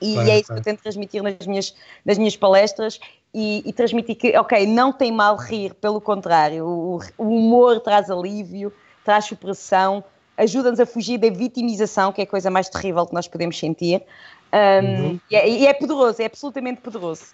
E, 0.00 0.16
é 0.18 0.38
isso 0.38 0.50
que 0.50 0.58
eu 0.58 0.62
tento 0.62 0.80
transmitir 0.80 1.22
nas 1.22 1.46
minhas, 1.46 1.74
nas 2.06 2.16
minhas 2.16 2.34
palestras 2.34 2.98
e, 3.32 3.62
e, 3.64 3.72
transmitir 3.72 4.16
que, 4.16 4.36
ok, 4.36 4.66
não 4.66 4.92
tem 4.92 5.12
mal 5.12 5.36
rir, 5.36 5.74
pelo 5.74 6.00
contrário, 6.00 6.66
o, 6.66 7.00
o 7.16 7.24
humor 7.24 7.80
traz 7.80 8.10
alívio, 8.10 8.72
traz 9.04 9.26
superação, 9.26 10.02
ajuda-nos 10.36 10.80
a 10.80 10.86
fugir 10.86 11.18
da 11.18 11.30
vitimização, 11.30 12.12
que 12.12 12.20
é 12.20 12.24
a 12.24 12.26
coisa 12.26 12.50
mais 12.50 12.68
terrível 12.68 13.06
que 13.06 13.14
nós 13.14 13.28
podemos 13.28 13.58
sentir. 13.58 14.02
Um, 14.52 15.02
uhum. 15.02 15.20
e, 15.30 15.36
é, 15.36 15.48
e, 15.48 15.66
é, 15.66 15.72
poderoso, 15.72 16.20
é 16.20 16.26
absolutamente 16.26 16.80
poderoso. 16.80 17.26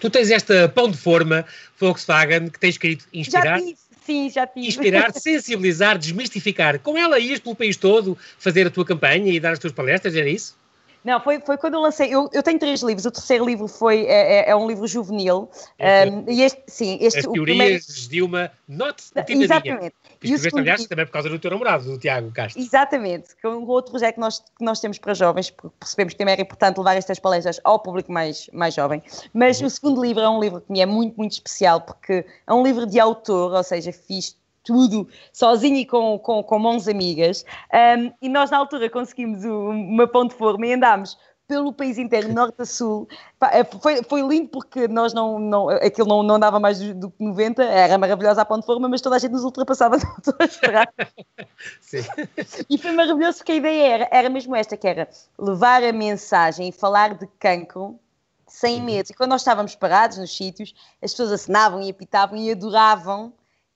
Tu 0.00 0.10
tens 0.10 0.30
esta 0.30 0.68
pão 0.68 0.88
de 0.88 0.96
forma 0.96 1.44
Volkswagen 1.78 2.50
que 2.50 2.60
tens 2.60 2.74
escrito 2.74 3.06
inspirar. 3.12 3.58
Já 3.58 3.64
tive, 3.64 3.78
sim, 4.04 4.30
já 4.30 4.46
tive. 4.46 4.68
Inspirar, 4.68 5.12
sensibilizar, 5.16 5.98
desmistificar. 5.98 6.78
Com 6.78 6.96
ela 6.96 7.18
ias 7.18 7.40
pelo 7.40 7.56
país 7.56 7.76
todo 7.76 8.16
fazer 8.38 8.66
a 8.66 8.70
tua 8.70 8.84
campanha 8.84 9.32
e 9.32 9.40
dar 9.40 9.52
as 9.52 9.58
tuas 9.58 9.72
palestras, 9.72 10.14
era 10.14 10.28
isso? 10.28 10.56
Não, 11.04 11.20
foi, 11.20 11.40
foi 11.40 11.56
quando 11.58 11.74
eu 11.74 11.80
lancei. 11.80 12.14
Eu, 12.14 12.30
eu 12.32 12.42
tenho 12.42 12.58
três 12.58 12.80
livros. 12.82 13.04
O 13.04 13.10
terceiro 13.10 13.44
livro 13.44 13.66
foi, 13.66 14.04
é, 14.06 14.40
é, 14.40 14.50
é 14.50 14.56
um 14.56 14.66
livro 14.66 14.86
juvenil. 14.86 15.50
É, 15.78 16.06
um, 16.06 16.24
e 16.28 16.42
este, 16.42 16.62
sim, 16.68 16.98
este, 17.00 17.20
As 17.20 17.24
teorias 17.24 17.44
primeiro... 17.44 17.84
de 18.08 18.22
uma 18.22 18.50
not 18.68 19.02
Exatamente. 19.28 19.94
Que 20.20 20.26
escreveste, 20.28 20.58
aliás, 20.58 20.80
livro... 20.80 20.88
também 20.88 21.06
por 21.06 21.12
causa 21.12 21.28
do 21.28 21.38
teu 21.38 21.50
namorado, 21.50 21.84
do 21.84 21.98
Tiago 21.98 22.30
Castro. 22.30 22.62
Exatamente. 22.62 23.34
Que 23.34 23.46
é 23.46 23.50
um 23.50 23.66
outro 23.66 23.90
projeto 23.90 24.14
que 24.14 24.20
nós, 24.20 24.38
que 24.38 24.64
nós 24.64 24.80
temos 24.80 24.98
para 24.98 25.14
jovens, 25.14 25.50
porque 25.50 25.74
percebemos 25.80 26.14
que 26.14 26.18
também 26.18 26.32
era 26.32 26.42
importante 26.42 26.78
levar 26.78 26.96
estas 26.96 27.18
palestras 27.18 27.60
ao 27.64 27.80
público 27.80 28.12
mais, 28.12 28.48
mais 28.52 28.74
jovem. 28.74 29.02
Mas 29.34 29.60
uhum. 29.60 29.66
o 29.66 29.70
segundo 29.70 30.02
livro 30.02 30.22
é 30.22 30.28
um 30.28 30.40
livro 30.40 30.60
que 30.60 30.70
me 30.70 30.80
é 30.80 30.86
muito, 30.86 31.16
muito 31.16 31.32
especial, 31.32 31.80
porque 31.80 32.24
é 32.46 32.52
um 32.52 32.62
livro 32.62 32.86
de 32.86 33.00
autor, 33.00 33.52
ou 33.52 33.62
seja, 33.62 33.92
fiz 33.92 34.36
tudo 34.62 35.08
sozinho 35.32 35.76
e 35.76 35.86
com, 35.86 36.18
com, 36.18 36.42
com 36.42 36.58
mãos 36.58 36.88
amigas. 36.88 37.44
Um, 37.72 38.12
e 38.20 38.28
nós, 38.28 38.50
na 38.50 38.58
altura, 38.58 38.88
conseguimos 38.88 39.44
uma 39.44 40.06
ponte 40.06 40.32
de 40.32 40.38
forma 40.38 40.66
e 40.66 40.74
andámos 40.74 41.16
pelo 41.52 41.72
país 41.72 41.98
inteiro, 41.98 42.28
norte 42.32 42.62
a 42.62 42.64
sul. 42.64 43.08
É, 43.50 43.64
foi, 43.64 44.02
foi 44.04 44.22
lindo 44.22 44.48
porque 44.48 44.88
nós 44.88 45.12
não, 45.12 45.38
não 45.38 45.68
aquilo 45.68 46.08
não, 46.08 46.22
não 46.22 46.38
dava 46.38 46.58
mais 46.58 46.78
do 46.94 47.10
que 47.10 47.22
90, 47.22 47.62
era 47.62 47.98
maravilhosa 47.98 48.42
a 48.42 48.44
ponte 48.44 48.60
de 48.60 48.66
forma, 48.66 48.88
mas 48.88 49.00
toda 49.00 49.16
a 49.16 49.18
gente 49.18 49.32
nos 49.32 49.44
ultrapassava 49.44 49.96
Sim. 51.80 52.04
E 52.70 52.78
foi 52.78 52.92
maravilhoso 52.92 53.38
porque 53.38 53.52
a 53.52 53.56
ideia 53.56 53.94
era, 53.94 54.08
era 54.10 54.30
mesmo 54.30 54.56
esta, 54.56 54.76
que 54.76 54.86
era 54.86 55.08
levar 55.38 55.82
a 55.84 55.92
mensagem 55.92 56.68
e 56.68 56.72
falar 56.72 57.14
de 57.14 57.26
cancro 57.38 57.98
sem 58.46 58.78
uhum. 58.78 58.84
medo. 58.84 59.10
E 59.10 59.14
quando 59.14 59.30
nós 59.30 59.40
estávamos 59.40 59.74
parados 59.74 60.18
nos 60.18 60.34
sítios, 60.34 60.74
as 61.02 61.12
pessoas 61.12 61.32
assinavam 61.32 61.80
e 61.82 61.90
apitavam 61.90 62.36
e 62.36 62.50
adoravam 62.50 63.32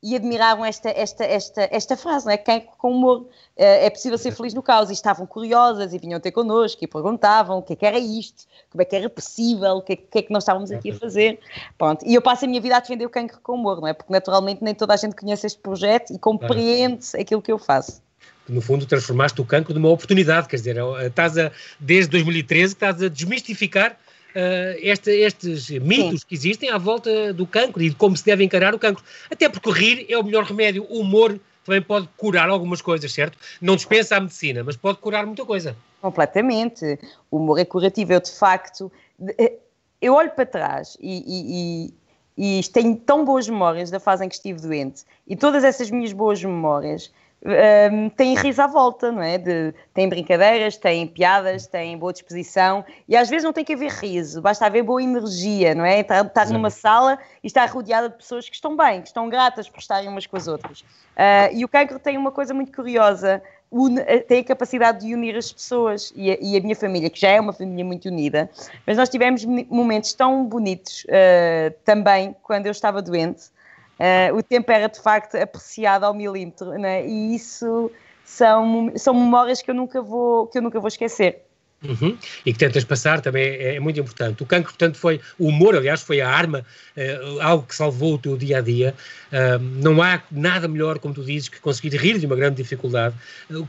e 0.07 0.15
admiravam 0.15 0.65
esta, 0.65 0.89
esta, 0.89 1.25
esta, 1.25 1.69
esta 1.69 1.97
frase, 1.97 2.27
não 2.27 2.33
é? 2.33 2.37
Quem 2.37 2.61
com 2.79 2.93
humor 2.93 3.27
eh, 3.57 3.87
é 3.87 3.91
possível 3.91 4.17
ser 4.17 4.31
feliz 4.31 4.55
no 4.55 4.63
caos. 4.63 4.89
E 4.89 4.93
estavam 4.93 5.27
curiosas 5.27 5.93
e 5.93 5.99
vinham 5.99 6.21
ter 6.21 6.31
connosco 6.31 6.85
e 6.85 6.87
perguntavam 6.87 7.59
o 7.59 7.63
que 7.63 7.73
é 7.73 7.77
que 7.77 7.85
era 7.85 7.99
isto, 7.99 8.45
como 8.71 8.83
é 8.83 8.85
que 8.85 8.95
era 8.95 9.11
possível, 9.11 9.79
o 9.79 9.83
que 9.83 9.95
é, 9.95 9.97
que, 9.97 10.19
é 10.19 10.23
que 10.23 10.33
nós 10.33 10.45
estávamos 10.45 10.71
aqui 10.71 10.93
a 10.93 10.95
fazer. 10.95 11.41
Pronto. 11.77 12.07
E 12.07 12.15
eu 12.15 12.23
passo 12.23 12.45
a 12.45 12.49
minha 12.49 12.61
vida 12.61 12.77
a 12.77 12.81
defender 12.81 13.05
o 13.05 13.11
cancro 13.11 13.41
com 13.43 13.55
humor, 13.55 13.81
não 13.81 13.89
é? 13.89 13.93
Porque 13.93 14.13
naturalmente 14.13 14.63
nem 14.63 14.77
toda 14.77 14.95
a 14.95 14.97
gente 14.97 15.17
conhece 15.17 15.45
este 15.45 15.59
projeto 15.59 16.13
e 16.13 16.19
compreende 16.21 17.05
aquilo 17.19 17.43
que 17.43 17.51
eu 17.51 17.59
faço 17.59 18.01
no 18.49 18.61
fundo 18.61 18.87
transformaste 18.87 19.41
o 19.41 19.45
cancro 19.45 19.75
numa 19.75 19.89
oportunidade, 19.89 20.47
quer 20.47 20.55
dizer, 20.55 20.77
estás 21.05 21.37
a, 21.37 21.51
desde 21.81 22.13
2013 22.13 22.75
estás 22.75 23.03
a 23.03 23.09
desmistificar 23.09 23.99
uh, 24.37 24.79
este, 24.79 25.11
estes 25.11 25.71
mitos 25.71 26.21
Sim. 26.21 26.27
que 26.29 26.35
existem 26.35 26.71
à 26.71 26.79
volta 26.79 27.33
do 27.33 27.47
cancro 27.47 27.83
e 27.83 27.89
de 27.89 27.97
como 27.97 28.17
se 28.17 28.25
deve 28.25 28.45
encarar 28.45 28.75
o 28.75 28.79
cancro. 28.79 29.03
Até 29.31 29.49
porque 29.49 29.71
rir 29.71 30.07
é 30.09 30.19
o 30.19 30.23
melhor 30.23 30.45
remédio. 30.45 30.87
O 30.91 31.01
humor 31.01 31.41
também 31.65 31.83
pode 31.83 32.09
curar 32.17 32.49
algumas 32.49 32.81
coisas, 32.81 33.13
certo? 33.13 33.39
Não 33.61 33.75
dispensa 33.75 34.17
a 34.17 34.21
medicina, 34.21 34.63
mas 34.63 34.77
pode 34.77 34.99
curar 34.99 35.27
muita 35.27 35.45
coisa. 35.45 35.77
Completamente. 36.01 36.99
O 37.31 37.39
humor 37.39 37.59
é 37.59 37.65
curativo. 37.65 38.13
Eu, 38.13 38.21
de 38.21 38.31
facto, 38.31 38.93
eh, 39.39 39.55
eu 40.01 40.15
olho 40.15 40.31
para 40.31 40.47
trás 40.47 40.97
e, 41.01 41.91
e, 42.39 42.59
e 42.59 42.63
tenho 42.69 42.95
tão 42.97 43.25
boas 43.25 43.49
memórias 43.49 43.91
da 43.91 43.99
fase 43.99 44.25
em 44.25 44.29
que 44.29 44.35
estive 44.35 44.61
doente 44.61 45.05
e 45.27 45.35
todas 45.35 45.65
essas 45.65 45.91
minhas 45.91 46.13
boas 46.13 46.43
memórias 46.43 47.11
um, 47.47 48.09
têm 48.11 48.35
riso 48.35 48.61
à 48.61 48.67
volta, 48.67 49.13
não 49.13 49.23
é? 49.23 49.39
De, 49.39 49.75
têm 49.95 50.09
brincadeiras, 50.09 50.77
têm 50.77 51.07
piadas, 51.07 51.67
têm 51.67 51.97
boa 51.97 52.13
disposição 52.13 52.85
e 53.09 53.17
às 53.17 53.29
vezes 53.31 53.45
não 53.45 53.53
tem 53.53 53.65
que 53.65 53.73
haver 53.73 53.91
riso, 53.93 54.43
basta 54.43 54.67
haver 54.67 54.83
boa 54.83 55.03
energia, 55.03 55.75
não 55.75 55.85
é? 55.85 56.01
Estar, 56.01 56.25
estar 56.25 56.51
numa 56.51 56.71
sala 56.71 57.19
e 57.43 57.47
estar 57.47 57.67
rodeada 57.67 58.09
de 58.09 58.17
pessoas 58.17 58.49
que 58.49 58.55
estão 58.55 58.77
bem, 58.77 59.01
que 59.01 59.09
estão 59.09 59.29
gratas 59.29 59.69
por 59.69 59.79
estarem 59.79 60.09
umas 60.09 60.27
com 60.27 60.37
as 60.37 60.49
outras. 60.49 60.81
Uh, 60.81 61.53
e 61.53 61.65
o 61.65 61.69
cancro 61.69 61.99
tem 61.99 62.19
uma 62.19 62.33
coisa 62.33 62.53
muito 62.53 62.73
curiosa, 62.73 63.43
une, 63.71 64.03
tem 64.23 64.41
a 64.41 64.45
capacidade 64.45 65.07
de 65.07 65.15
unir 65.15 65.37
as 65.37 65.53
pessoas 65.53 66.13
e 66.17 66.31
a, 66.31 66.39
e 66.41 66.57
a, 66.57 66.61
minha 66.61 66.77
família, 66.77 67.09
que 67.09 67.21
já 67.21 67.31
é 67.31 67.41
uma 67.41 67.53
família 67.53 67.85
muito 67.85 68.07
unida, 68.07 68.51
mas 68.87 68.97
nós 68.97 69.09
tivemos 69.09 69.45
momentos 69.45 70.13
tão 70.13 70.45
bonitos 70.45 71.05
uh, 71.05 71.75
também 71.85 72.35
quando 72.43 72.67
eu 72.67 72.73
estava 72.73 73.01
doente 73.01 73.56
Uh, 73.99 74.37
o 74.37 74.43
tempo 74.43 74.71
era 74.71 74.89
de 74.89 75.01
facto 75.01 75.37
apreciado 75.37 76.05
ao 76.05 76.13
milímetro, 76.13 76.73
né? 76.73 77.07
e 77.07 77.35
isso 77.35 77.91
são, 78.25 78.93
são 78.97 79.15
memórias 79.15 79.63
que 79.63 79.71
eu 79.71 79.75
nunca 79.75 80.03
vou, 80.03 80.47
que 80.49 80.59
eu 80.59 80.63
nunca 80.63 80.79
vou 80.79 80.89
esquecer. 80.89 81.46
Uhum. 81.89 82.17
E 82.45 82.53
que 82.53 82.59
tentas 82.59 82.85
passar 82.85 83.21
também 83.21 83.43
é, 83.43 83.77
é, 83.77 83.81
muito 83.81 83.99
importante. 83.99 84.43
O 84.43 84.47
cancro, 84.47 84.73
portanto, 84.73 84.97
foi 84.97 85.21
o 85.39 85.49
humor, 85.49 85.77
aliás, 85.77 86.03
foi 86.03 86.21
a 86.21 86.29
arma, 86.29 86.65
uh, 86.97 87.41
algo 87.41 87.67
que 87.67 87.75
salvou 87.75 88.15
o 88.15 88.19
teu 88.19 88.37
dia 88.37 88.59
a 88.59 88.61
dia. 88.61 88.95
Uh, 89.33 89.59
não 89.83 90.03
há 90.03 90.23
nada 90.31 90.69
melhor, 90.69 90.99
como 90.99 91.15
tu 91.15 91.25
dizes, 91.25 91.49
que 91.49 91.61
conseguir 91.61 91.97
rir 91.97 92.19
de 92.19 92.27
uma 92.27 92.37
grande 92.37 92.57
dificuldade. 92.57 93.15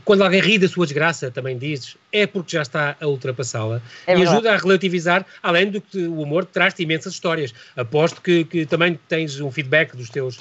Quando 0.04 0.22
alguém 0.22 0.40
ri 0.40 0.58
da 0.58 0.68
sua 0.68 0.86
desgraça, 0.86 1.30
também 1.30 1.58
dizes, 1.58 1.96
é 2.12 2.26
porque 2.26 2.56
já 2.56 2.62
está 2.62 2.96
a 3.00 3.06
ultrapassá-la 3.06 3.80
é 4.06 4.16
e 4.16 4.22
ajuda 4.22 4.52
a 4.52 4.56
relativizar, 4.56 5.24
além 5.42 5.70
do 5.70 5.80
que 5.80 5.98
o 6.06 6.22
humor 6.22 6.44
traz-te 6.44 6.82
imensas 6.82 7.12
histórias. 7.12 7.52
Aposto 7.76 8.20
que, 8.20 8.44
que, 8.44 8.66
também 8.66 8.98
tens 9.08 9.40
um 9.40 9.50
feedback 9.50 9.96
dos 9.96 10.10
teus, 10.10 10.38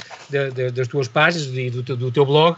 das 0.74 0.88
tuas 0.88 1.08
páginas 1.08 1.48
e 1.56 1.70
do, 1.70 1.96
do 1.96 2.12
teu 2.12 2.26
blog 2.26 2.58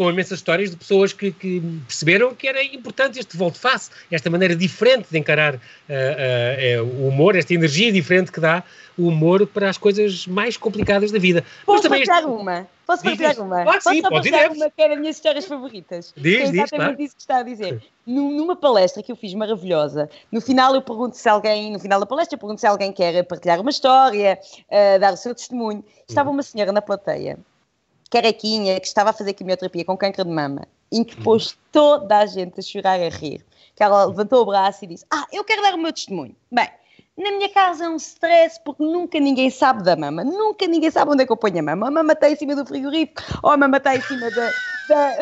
com 0.00 0.08
imensas 0.08 0.38
histórias 0.38 0.70
de 0.70 0.78
pessoas 0.78 1.12
que, 1.12 1.30
que 1.30 1.60
perceberam 1.86 2.34
que 2.34 2.48
era 2.48 2.64
importante 2.64 3.18
este 3.18 3.36
volte-face, 3.36 3.90
esta 4.10 4.30
maneira 4.30 4.56
diferente 4.56 5.08
de 5.10 5.18
encarar 5.18 5.56
uh, 5.56 5.58
uh, 5.58 6.82
uh, 6.82 7.04
o 7.04 7.08
humor, 7.08 7.36
esta 7.36 7.52
energia 7.52 7.92
diferente 7.92 8.32
que 8.32 8.40
dá 8.40 8.64
o 8.96 9.08
humor 9.08 9.46
para 9.46 9.68
as 9.68 9.76
coisas 9.76 10.26
mais 10.26 10.56
complicadas 10.56 11.12
da 11.12 11.18
vida. 11.18 11.44
Posso 11.66 11.86
partilhar 11.86 12.20
este... 12.20 12.30
uma? 12.30 12.66
Posso 12.86 13.02
partilhar 13.02 13.38
uma? 13.40 13.62
Claro 13.62 13.82
sim, 13.82 14.00
Posso 14.00 14.14
partilhar 14.14 14.52
uma 14.52 14.70
que 14.70 14.88
das 14.88 14.98
minhas 14.98 15.16
histórias 15.16 15.44
favoritas? 15.44 16.14
Diz, 16.16 16.34
é 16.34 16.42
exatamente 16.44 16.62
diz, 16.62 16.70
claro. 16.70 17.02
isso 17.02 17.16
que 17.16 17.20
está 17.20 17.36
a 17.36 17.42
dizer. 17.42 17.82
Numa 18.06 18.56
palestra 18.56 19.02
que 19.02 19.12
eu 19.12 19.16
fiz 19.16 19.34
maravilhosa, 19.34 20.08
no 20.32 20.40
final 20.40 20.74
eu 20.74 20.80
pergunto 20.80 21.14
se 21.14 21.28
alguém, 21.28 21.70
no 21.70 21.78
final 21.78 22.00
da 22.00 22.06
palestra 22.06 22.36
eu 22.36 22.40
pergunto 22.40 22.58
se 22.58 22.66
alguém 22.66 22.90
quer 22.90 23.22
partilhar 23.24 23.60
uma 23.60 23.68
história, 23.68 24.38
dar 24.98 25.12
o 25.12 25.16
seu 25.18 25.34
testemunho. 25.34 25.84
Estava 26.08 26.30
uhum. 26.30 26.36
uma 26.36 26.42
senhora 26.42 26.72
na 26.72 26.80
plateia 26.80 27.38
carequinha, 28.10 28.78
que 28.80 28.86
estava 28.86 29.10
a 29.10 29.12
fazer 29.12 29.32
quimioterapia 29.32 29.84
com 29.84 29.96
câncer 29.96 30.24
de 30.24 30.30
mama, 30.30 30.66
em 30.90 31.04
que 31.04 31.16
pôs 31.22 31.56
toda 31.70 32.18
a 32.18 32.26
gente 32.26 32.58
a 32.58 32.62
chorar 32.62 33.00
a 33.00 33.08
rir. 33.08 33.44
Que 33.76 33.82
ela 33.82 34.04
levantou 34.04 34.42
o 34.42 34.46
braço 34.46 34.84
e 34.84 34.88
disse: 34.88 35.06
Ah, 35.10 35.24
eu 35.32 35.44
quero 35.44 35.62
dar 35.62 35.74
o 35.74 35.78
meu 35.78 35.92
testemunho. 35.92 36.34
Bem, 36.50 36.68
Na 37.16 37.30
minha 37.30 37.48
casa 37.48 37.84
é 37.84 37.88
um 37.88 37.96
stress 37.96 38.60
porque 38.64 38.82
nunca 38.82 39.20
ninguém 39.20 39.48
sabe 39.48 39.82
da 39.84 39.94
mama. 39.94 40.24
Nunca 40.24 40.66
ninguém 40.66 40.90
sabe 40.90 41.12
onde 41.12 41.22
é 41.22 41.26
que 41.26 41.32
eu 41.32 41.36
ponho 41.36 41.60
a 41.60 41.62
mama. 41.62 41.88
A 41.88 41.90
mama 41.90 42.12
está 42.12 42.28
em 42.28 42.36
cima 42.36 42.56
do 42.56 42.66
frigorífico 42.66 43.22
ou 43.42 43.50
a 43.50 43.56
mama 43.56 43.76
está 43.76 43.94
em 43.94 44.00
cima 44.02 44.28
da. 44.30 44.50
da... 44.88 45.18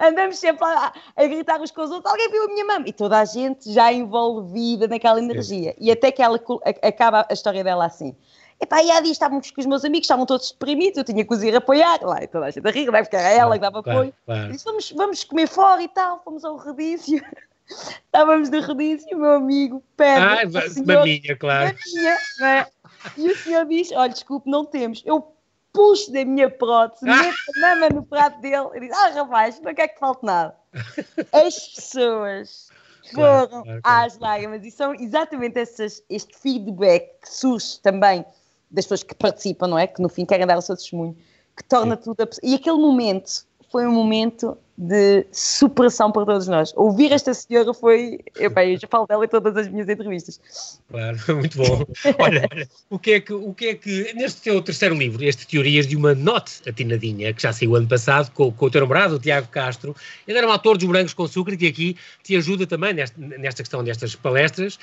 Andamos 0.08 0.38
sempre 0.38 0.64
a, 0.64 0.92
a, 1.16 1.26
gritar 1.26 1.60
uns 1.60 1.70
com 1.70 1.82
os 1.82 1.90
outros. 1.90 2.10
Alguém 2.10 2.30
viu 2.30 2.44
a 2.44 2.48
minha 2.48 2.64
mama? 2.64 2.88
E 2.88 2.92
toda 2.92 3.18
a 3.18 3.24
gente 3.24 3.72
já 3.72 3.92
envolvida 3.92 4.88
naquela 4.88 5.20
energia. 5.20 5.72
Sim. 5.72 5.76
E 5.78 5.90
até 5.92 6.10
que 6.10 6.22
ela 6.22 6.40
acaba 6.82 7.26
a 7.28 7.32
história 7.32 7.62
dela 7.62 7.84
assim. 7.84 8.16
Epá, 8.58 8.82
e 8.82 8.90
há 8.90 9.00
dias 9.00 9.12
estávamos 9.12 9.50
com 9.50 9.60
os 9.60 9.66
meus 9.66 9.84
amigos, 9.84 10.04
estavam 10.04 10.24
todos 10.24 10.50
deprimidos, 10.50 10.96
eu 10.96 11.04
tinha 11.04 11.24
que 11.24 11.32
os 11.32 11.42
ir 11.42 11.54
apoiar, 11.54 12.00
lá, 12.02 12.22
e 12.22 12.26
toda 12.26 12.46
a 12.46 12.50
gente 12.50 12.66
a 12.66 12.70
rir, 12.70 12.86
não 12.86 12.96
é? 12.96 13.02
Porque 13.02 13.16
era 13.16 13.28
ela 13.28 13.54
que 13.54 13.60
dava 13.60 13.80
apoio. 13.80 14.14
Claro. 14.24 14.52
Disse, 14.52 14.64
vamos, 14.64 14.92
vamos 14.92 15.24
comer 15.24 15.46
fora 15.46 15.82
e 15.82 15.88
tal, 15.88 16.22
fomos 16.24 16.44
ao 16.44 16.56
rodízio. 16.56 17.22
Estávamos 17.68 18.48
no 18.48 18.60
rodízio, 18.62 19.16
o 19.16 19.20
meu 19.20 19.32
amigo 19.32 19.82
pede. 19.96 20.20
Ah, 20.20 20.38
maminha, 20.86 21.36
claro. 21.36 21.76
Maminha, 21.76 22.18
não 22.38 22.46
é? 22.46 22.66
E 23.16 23.28
o 23.28 23.36
senhor 23.36 23.66
diz: 23.66 23.90
Olha, 23.92 24.12
desculpe, 24.12 24.48
não 24.48 24.64
temos. 24.64 25.02
Eu 25.04 25.34
puxo 25.72 26.12
da 26.12 26.24
minha 26.24 26.48
prótese, 26.48 27.10
ah. 27.10 27.16
meto 27.16 27.36
a 27.56 27.60
mama 27.60 27.88
no 27.90 28.02
prato 28.04 28.40
dele 28.40 28.68
e 28.76 28.80
diz: 28.80 28.92
Ah, 28.92 29.10
rapaz, 29.10 29.60
não 29.60 29.74
quer 29.74 29.88
que 29.88 29.98
falte 29.98 30.24
nada. 30.24 30.56
As 31.32 31.68
pessoas 31.74 32.68
foram 33.12 33.48
claro, 33.48 33.48
claro, 33.48 33.64
claro. 33.64 34.06
às 34.06 34.18
lágrimas 34.18 34.64
e 34.64 34.70
são 34.70 34.94
exatamente 34.94 35.58
essas, 35.58 36.02
este 36.08 36.36
feedback 36.38 37.20
que 37.20 37.32
surge 37.32 37.80
também 37.80 38.24
das 38.70 38.84
pessoas 38.84 39.02
que 39.02 39.14
participam, 39.14 39.68
não 39.68 39.78
é? 39.78 39.86
Que 39.86 40.00
no 40.00 40.08
fim 40.08 40.24
querem 40.24 40.46
dar 40.46 40.58
o 40.58 40.62
seu 40.62 40.76
testemunho, 40.76 41.16
que 41.56 41.64
torna 41.64 41.96
Sim. 41.96 42.02
tudo. 42.02 42.22
A... 42.22 42.28
E 42.42 42.54
aquele 42.54 42.78
momento 42.78 43.46
foi 43.70 43.86
um 43.86 43.92
momento 43.92 44.56
de 44.78 45.24
superação 45.32 46.12
para 46.12 46.26
todos 46.26 46.46
nós. 46.48 46.72
Ouvir 46.76 47.10
esta 47.12 47.32
senhora 47.32 47.72
foi. 47.72 48.20
Eu, 48.36 48.50
bem, 48.50 48.74
eu 48.74 48.80
já 48.80 48.86
falo 48.86 49.06
dela 49.06 49.24
em 49.24 49.28
todas 49.28 49.56
as 49.56 49.68
minhas 49.68 49.88
entrevistas. 49.88 50.38
Claro, 50.90 51.18
muito 51.34 51.56
bom. 51.56 51.84
Olha, 52.18 52.48
o 52.90 52.98
que, 52.98 53.12
é 53.12 53.20
que, 53.20 53.32
o 53.32 53.54
que 53.54 53.66
é 53.68 53.74
que. 53.74 54.12
Neste 54.14 54.42
teu 54.42 54.60
terceiro 54.60 54.94
livro, 54.94 55.24
este 55.24 55.46
Teorias 55.46 55.86
de 55.86 55.96
uma 55.96 56.14
Note 56.14 56.60
Atinadinha, 56.68 57.32
que 57.32 57.42
já 57.42 57.52
saiu 57.52 57.74
ano 57.74 57.88
passado 57.88 58.30
com, 58.32 58.52
com 58.52 58.66
o 58.66 58.70
teu 58.70 58.82
namorado, 58.82 59.14
o 59.16 59.18
Tiago 59.18 59.48
Castro, 59.48 59.96
ele 60.28 60.36
era 60.36 60.46
um 60.46 60.50
autor 60.50 60.76
dos 60.76 60.86
Morangos 60.86 61.14
com 61.14 61.24
Açúcar 61.24 61.56
que 61.56 61.66
aqui 61.66 61.96
te 62.22 62.36
ajuda 62.36 62.66
também 62.66 62.92
nesta, 62.92 63.18
nesta 63.18 63.62
questão 63.62 63.82
destas 63.82 64.14
palestras 64.14 64.78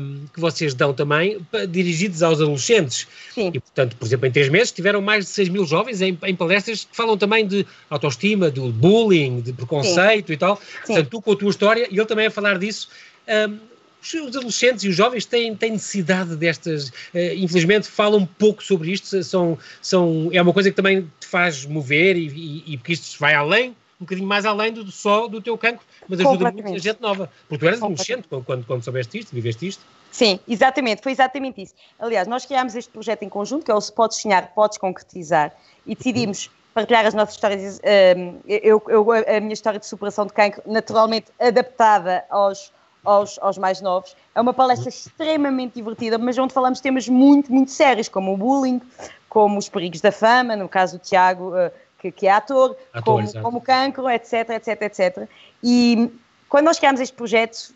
um, 0.00 0.26
que 0.32 0.40
vocês 0.40 0.74
dão 0.74 0.92
também, 0.92 1.38
dirigidos 1.68 2.22
aos 2.22 2.40
adolescentes. 2.40 3.06
Sim. 3.32 3.52
E, 3.54 3.60
portanto, 3.60 3.96
por 3.96 4.06
exemplo, 4.06 4.26
em 4.26 4.32
três 4.32 4.48
meses 4.48 4.72
tiveram 4.72 5.00
mais 5.00 5.26
de 5.26 5.30
6 5.30 5.48
mil 5.50 5.64
jovens 5.64 6.00
em, 6.00 6.18
em 6.24 6.34
palestras 6.34 6.84
que 6.84 6.96
falam 6.96 7.16
também 7.16 7.46
de 7.46 7.64
autoestima, 7.88 8.50
do 8.50 8.72
bullying 8.72 9.19
bullying, 9.20 9.40
de 9.40 9.52
preconceito 9.52 10.28
Sim. 10.28 10.32
e 10.32 10.36
tal. 10.36 10.56
Sim. 10.56 10.62
Portanto, 10.86 11.08
tu 11.10 11.22
com 11.22 11.32
a 11.32 11.36
tua 11.36 11.50
história, 11.50 11.88
e 11.90 11.96
ele 11.96 12.06
também 12.06 12.26
a 12.26 12.30
falar 12.30 12.58
disso. 12.58 12.88
Um, 13.28 13.58
os 14.02 14.34
adolescentes 14.34 14.82
e 14.84 14.88
os 14.88 14.96
jovens 14.96 15.26
têm, 15.26 15.54
têm 15.54 15.72
necessidade 15.72 16.34
destas, 16.34 16.88
uh, 16.88 17.18
infelizmente 17.36 17.86
falam 17.86 18.20
um 18.20 18.26
pouco 18.26 18.64
sobre 18.64 18.90
isto, 18.90 19.22
são, 19.22 19.58
são, 19.82 20.30
é 20.32 20.40
uma 20.40 20.54
coisa 20.54 20.70
que 20.70 20.76
também 20.76 21.02
te 21.20 21.26
faz 21.26 21.66
mover 21.66 22.16
e, 22.16 22.28
e, 22.28 22.72
e 22.72 22.76
porque 22.78 22.94
isto 22.94 23.18
vai 23.20 23.34
além, 23.34 23.72
um 24.00 24.04
bocadinho 24.04 24.26
mais 24.26 24.46
além 24.46 24.72
do 24.72 24.90
só 24.90 25.28
do 25.28 25.42
teu 25.42 25.58
cancro, 25.58 25.84
mas 26.08 26.18
ajuda 26.18 26.50
muita 26.50 26.78
gente 26.78 26.98
nova, 26.98 27.30
porque 27.46 27.58
tu 27.58 27.66
eras 27.66 27.82
adolescente 27.82 28.26
quando, 28.26 28.44
quando, 28.44 28.64
quando 28.64 28.82
soubeste 28.82 29.18
isto, 29.18 29.34
viveste 29.34 29.66
isto. 29.66 29.84
Sim, 30.10 30.40
exatamente, 30.48 31.02
foi 31.02 31.12
exatamente 31.12 31.60
isso. 31.60 31.74
Aliás, 31.98 32.26
nós 32.26 32.46
criámos 32.46 32.74
este 32.74 32.90
projeto 32.90 33.22
em 33.22 33.28
conjunto, 33.28 33.66
que 33.66 33.70
é 33.70 33.74
o 33.74 33.80
Se 33.82 33.92
Podes 33.92 34.16
Sonhar, 34.16 34.54
Podes 34.54 34.78
Concretizar, 34.78 35.54
e 35.86 35.94
decidimos 35.94 36.50
partilhar 36.74 37.06
as 37.06 37.14
nossas 37.14 37.34
histórias. 37.34 37.80
Ehm, 37.82 38.36
eu, 38.46 38.82
eu, 38.88 39.06
a 39.12 39.40
minha 39.40 39.52
história 39.52 39.78
de 39.78 39.86
superação 39.86 40.26
de 40.26 40.32
cancro, 40.32 40.62
naturalmente 40.66 41.26
adaptada 41.38 42.24
aos, 42.30 42.72
aos, 43.04 43.38
aos, 43.40 43.58
mais 43.58 43.80
novos. 43.80 44.16
É 44.34 44.40
uma 44.40 44.54
palestra 44.54 44.88
extremamente 44.88 45.74
divertida, 45.74 46.18
mas 46.18 46.38
onde 46.38 46.52
falamos 46.52 46.80
temas 46.80 47.08
muito, 47.08 47.52
muito 47.52 47.70
sérios, 47.70 48.08
como 48.08 48.34
o 48.34 48.36
bullying, 48.36 48.80
como 49.28 49.58
os 49.58 49.68
perigos 49.68 50.00
da 50.00 50.12
fama, 50.12 50.56
no 50.56 50.68
caso 50.68 50.98
do 50.98 51.02
Tiago, 51.02 51.56
eh, 51.56 51.72
que, 51.98 52.10
que, 52.10 52.26
é 52.26 52.32
ator, 52.32 52.76
ator 52.92 53.24
como, 53.24 53.42
como 53.42 53.58
o 53.58 53.60
cancro, 53.60 54.08
etc, 54.08 54.50
etc, 54.50 54.82
etc. 54.82 55.28
E 55.62 56.10
quando 56.48 56.66
nós 56.66 56.78
criámos 56.78 57.00
este 57.00 57.14
projeto, 57.14 57.72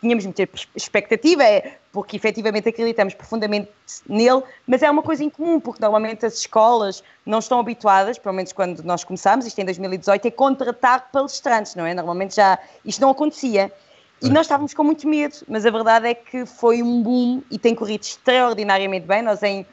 tínhamos 0.00 0.24
muita 0.24 0.48
expectativa, 0.74 1.42
é, 1.42 1.78
porque 1.92 2.16
efetivamente 2.16 2.68
acreditamos 2.68 3.14
profundamente 3.14 3.70
nele, 4.08 4.42
mas 4.66 4.82
é 4.82 4.90
uma 4.90 5.02
coisa 5.02 5.24
incomum, 5.24 5.58
porque 5.58 5.80
normalmente 5.80 6.24
as 6.24 6.38
escolas 6.38 7.02
não 7.26 7.38
estão 7.38 7.58
habituadas, 7.58 8.18
pelo 8.18 8.34
menos 8.34 8.52
quando 8.52 8.82
nós 8.82 9.04
começámos, 9.04 9.46
isto 9.46 9.58
em 9.60 9.64
2018, 9.64 10.28
a 10.28 10.30
contratar 10.30 11.10
palestrantes, 11.10 11.74
não 11.74 11.84
é? 11.84 11.94
Normalmente 11.94 12.36
já 12.36 12.58
isto 12.84 13.00
não 13.00 13.10
acontecia. 13.10 13.72
E 14.20 14.28
nós 14.30 14.46
estávamos 14.46 14.74
com 14.74 14.82
muito 14.82 15.08
medo, 15.08 15.36
mas 15.48 15.64
a 15.64 15.70
verdade 15.70 16.08
é 16.08 16.14
que 16.14 16.44
foi 16.44 16.82
um 16.82 17.02
boom 17.02 17.40
e 17.50 17.58
tem 17.58 17.72
corrido 17.72 18.02
extraordinariamente 18.02 19.06
bem. 19.06 19.22
Nós 19.22 19.40
em, 19.44 19.64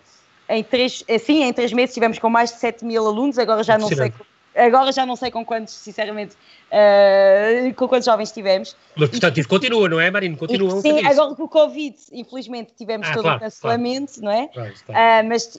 em 0.48 0.64
três, 0.64 1.04
assim, 1.10 1.44
em 1.44 1.52
três 1.52 1.74
meses 1.74 1.96
tivemos 1.96 2.20
com 2.20 2.30
mais 2.30 2.52
de 2.52 2.60
7 2.60 2.86
mil 2.86 3.08
alunos, 3.08 3.40
agora 3.40 3.64
já 3.64 3.76
não 3.76 3.88
sei 3.88 4.14
Agora 4.56 4.92
já 4.92 5.06
não 5.06 5.16
sei 5.16 5.30
com 5.30 5.46
quantos, 5.46 5.74
sinceramente, 5.74 6.36
uh, 6.72 7.74
com 7.76 7.88
quantos 7.88 8.06
jovens 8.06 8.32
tivemos. 8.32 8.76
Mas, 8.96 9.10
portanto, 9.10 9.38
isso 9.38 9.50
continua, 9.50 9.90
não 9.90 10.00
é, 10.00 10.10
Marino? 10.10 10.38
Continua. 10.38 10.80
E, 10.80 10.82
sim, 10.82 11.06
agora 11.06 11.36
com 11.36 11.44
o 11.44 11.50
Covid, 11.50 11.96
infelizmente, 12.14 12.74
tivemos 12.78 13.08
ah, 13.08 13.14
todo 13.14 13.24
claro, 13.24 13.38
o 13.38 13.40
cancelamento, 13.42 14.20
claro. 14.20 14.26
não 14.26 14.44
é? 14.44 14.48
Claro, 14.48 14.72
uh, 14.72 15.30
mas 15.30 15.58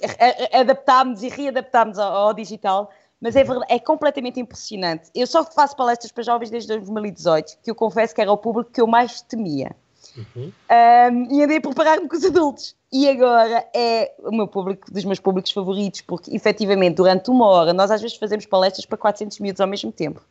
adaptámos 0.52 1.22
e 1.22 1.28
readaptámos 1.28 1.98
ao, 1.98 2.12
ao 2.12 2.35
digital. 2.35 2.90
Mas 3.20 3.35
é, 3.35 3.42
verdade, 3.42 3.72
é 3.72 3.78
completamente 3.78 4.38
impressionante. 4.38 5.11
Eu 5.14 5.26
só 5.26 5.42
faço 5.42 5.74
palestras 5.74 6.12
para 6.12 6.22
jovens 6.22 6.50
desde 6.50 6.68
2018, 6.68 7.59
que 7.62 7.70
eu 7.70 7.74
confesso 7.74 8.14
que 8.14 8.20
era 8.20 8.30
o 8.30 8.37
público 8.37 8.70
que 8.70 8.80
eu 8.80 8.87
mais 8.87 9.22
temia. 9.22 9.74
Uhum. 10.16 10.52
Um, 10.70 11.37
e 11.37 11.42
andei 11.42 11.59
a 11.59 11.61
preparar-me 11.61 12.09
com 12.09 12.16
os 12.16 12.24
adultos. 12.24 12.74
E 12.92 13.09
agora 13.09 13.66
é 13.74 14.14
o 14.20 14.31
meu 14.31 14.48
público, 14.48 14.90
dos 14.90 15.05
meus 15.05 15.20
públicos 15.20 15.50
favoritos, 15.50 16.00
porque 16.00 16.35
efetivamente 16.35 16.96
durante 16.96 17.31
uma 17.31 17.46
hora 17.46 17.72
nós 17.72 17.90
às 17.90 18.00
vezes 18.00 18.16
fazemos 18.16 18.46
palestras 18.46 18.87
para 18.87 18.96
400 18.96 19.38
miúdos 19.40 19.61
ao 19.61 19.66
mesmo 19.66 19.92
tempo. 19.92 20.22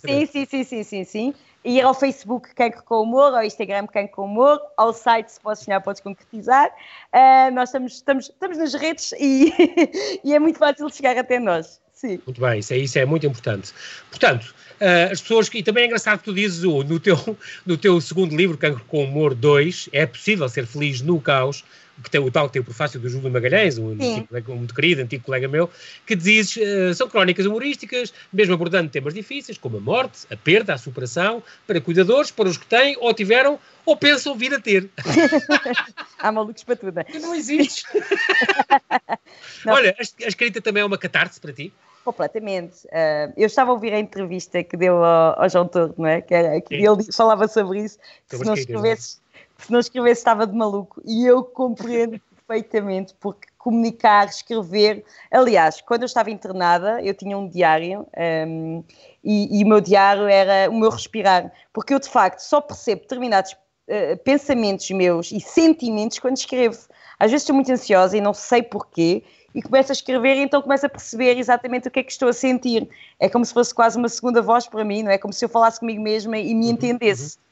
Sim, 0.00 0.26
sim, 0.26 0.46
sim, 0.46 0.64
sim, 0.64 0.82
sim, 0.82 1.04
sim. 1.04 1.32
E 1.64 1.78
ir 1.78 1.82
ao 1.82 1.94
Facebook 1.94 2.54
Cancro 2.54 2.82
com 2.84 3.02
Humor, 3.02 3.34
ao 3.34 3.42
Instagram 3.42 3.86
Cancro 3.88 4.14
com 4.14 4.24
Humor, 4.24 4.60
ao 4.76 4.92
site 4.92 5.32
Se 5.32 5.40
Podes 5.40 5.64
Sonhar 5.64 5.82
Podes 5.82 6.00
Concretizar. 6.00 6.70
Uh, 7.12 7.50
nós 7.52 7.70
estamos, 7.70 7.94
estamos, 7.94 8.28
estamos 8.28 8.58
nas 8.58 8.72
redes 8.74 9.10
e, 9.18 9.52
e 10.22 10.32
é 10.32 10.38
muito 10.38 10.60
fácil 10.60 10.88
chegar 10.88 11.18
até 11.18 11.40
nós. 11.40 11.80
Sim. 11.96 12.20
Muito 12.26 12.40
bem, 12.40 12.58
isso 12.58 12.74
é, 12.74 12.76
isso 12.76 12.98
é 12.98 13.04
muito 13.04 13.26
importante. 13.26 13.72
Portanto, 14.10 14.54
Uh, 14.76 15.10
as 15.10 15.22
pessoas 15.22 15.48
que, 15.48 15.56
e 15.56 15.62
também 15.62 15.84
é 15.84 15.86
engraçado 15.86 16.18
que 16.18 16.24
tu 16.24 16.34
dizes 16.34 16.62
no, 16.62 17.00
teu, 17.00 17.38
no 17.64 17.78
teu 17.78 17.98
segundo 17.98 18.36
livro, 18.36 18.58
Cancro 18.58 18.84
com 18.86 19.04
Humor 19.04 19.34
2, 19.34 19.88
é 19.90 20.04
possível 20.04 20.46
ser 20.50 20.66
feliz 20.66 21.00
no 21.00 21.18
caos, 21.18 21.64
que 22.04 22.10
tem 22.10 22.20
o 22.20 22.30
tal 22.30 22.46
que 22.46 22.52
tem 22.52 22.60
o 22.60 22.64
prefácio 22.64 23.00
do 23.00 23.08
Júlio 23.08 23.30
Magalhães, 23.30 23.78
um, 23.78 23.92
um, 23.92 24.54
muito 24.54 24.74
querido, 24.74 25.00
antigo 25.00 25.24
colega 25.24 25.48
meu, 25.48 25.70
que 26.04 26.14
dizes, 26.14 26.56
uh, 26.56 26.94
são 26.94 27.08
crónicas 27.08 27.46
humorísticas, 27.46 28.12
mesmo 28.30 28.52
abordando 28.52 28.90
temas 28.90 29.14
difíceis, 29.14 29.56
como 29.56 29.78
a 29.78 29.80
morte, 29.80 30.26
a 30.30 30.36
perda, 30.36 30.74
a 30.74 30.78
superação, 30.78 31.42
para 31.66 31.80
cuidadores, 31.80 32.30
para 32.30 32.46
os 32.46 32.58
que 32.58 32.66
têm 32.66 32.98
ou 33.00 33.14
tiveram 33.14 33.58
ou 33.86 33.96
pensam 33.96 34.36
vir 34.36 34.52
a 34.52 34.60
ter. 34.60 34.90
Há 36.18 36.30
malucos 36.30 36.64
para 36.64 36.76
tudo. 36.76 37.00
Não 37.18 37.34
existe. 37.34 37.86
Olha, 39.66 39.96
a, 39.98 40.24
a 40.24 40.28
escrita 40.28 40.60
também 40.60 40.82
é 40.82 40.86
uma 40.86 40.98
catarse 40.98 41.40
para 41.40 41.52
ti? 41.52 41.72
Completamente. 42.06 42.86
Uh, 42.86 43.34
eu 43.36 43.48
estava 43.48 43.72
a 43.72 43.74
ouvir 43.74 43.92
a 43.92 43.98
entrevista 43.98 44.62
que 44.62 44.76
deu 44.76 45.02
ao, 45.04 45.42
ao 45.42 45.48
João 45.48 45.66
Torre, 45.66 45.92
não 45.98 46.06
é? 46.06 46.20
Que, 46.20 46.32
era, 46.32 46.60
que 46.60 46.76
ele 46.76 47.12
falava 47.12 47.48
sobre 47.48 47.80
isso. 47.80 47.98
Sobre 48.30 48.44
se 48.44 48.44
não 48.44 48.54
escrevesses, 48.54 49.22
se 49.58 49.72
não 49.72 49.80
escrevesse 49.80 50.20
estava 50.20 50.46
de 50.46 50.54
maluco. 50.54 51.02
E 51.04 51.26
eu 51.26 51.42
compreendo 51.42 52.20
perfeitamente, 52.46 53.12
porque 53.18 53.48
comunicar, 53.58 54.28
escrever. 54.28 55.04
Aliás, 55.32 55.80
quando 55.80 56.02
eu 56.02 56.06
estava 56.06 56.30
internada, 56.30 57.02
eu 57.02 57.12
tinha 57.12 57.36
um 57.36 57.48
diário 57.48 58.06
um, 58.46 58.84
e, 59.24 59.58
e, 59.58 59.64
o 59.64 59.66
meu 59.66 59.80
diário 59.80 60.28
era 60.28 60.70
o 60.70 60.78
meu 60.78 60.88
respirar, 60.88 61.52
porque 61.72 61.92
eu 61.92 61.98
de 61.98 62.08
facto 62.08 62.38
só 62.38 62.60
percebo 62.60 63.00
determinados 63.00 63.50
uh, 63.50 64.16
pensamentos 64.22 64.88
meus 64.92 65.32
e 65.32 65.40
sentimentos 65.40 66.20
quando 66.20 66.36
escrevo. 66.36 66.78
Às 67.18 67.32
vezes 67.32 67.42
estou 67.42 67.56
muito 67.56 67.72
ansiosa 67.72 68.16
e 68.16 68.20
não 68.20 68.32
sei 68.32 68.62
porquê, 68.62 69.24
e 69.56 69.62
começo 69.62 69.90
a 69.90 69.94
escrever 69.94 70.36
e 70.36 70.40
então 70.40 70.60
começo 70.60 70.84
a 70.84 70.88
perceber 70.88 71.38
exatamente 71.38 71.88
o 71.88 71.90
que 71.90 72.00
é 72.00 72.02
que 72.02 72.12
estou 72.12 72.28
a 72.28 72.32
sentir. 72.34 72.86
É 73.18 73.26
como 73.26 73.42
se 73.42 73.54
fosse 73.54 73.74
quase 73.74 73.96
uma 73.96 74.10
segunda 74.10 74.42
voz 74.42 74.68
para 74.68 74.84
mim, 74.84 75.02
não 75.02 75.10
é? 75.10 75.16
Como 75.16 75.32
se 75.32 75.42
eu 75.42 75.48
falasse 75.48 75.80
comigo 75.80 76.02
mesma 76.02 76.36
e 76.36 76.54
me 76.54 76.66
uhum, 76.66 76.72
entendesse. 76.72 77.38
Uhum. 77.38 77.42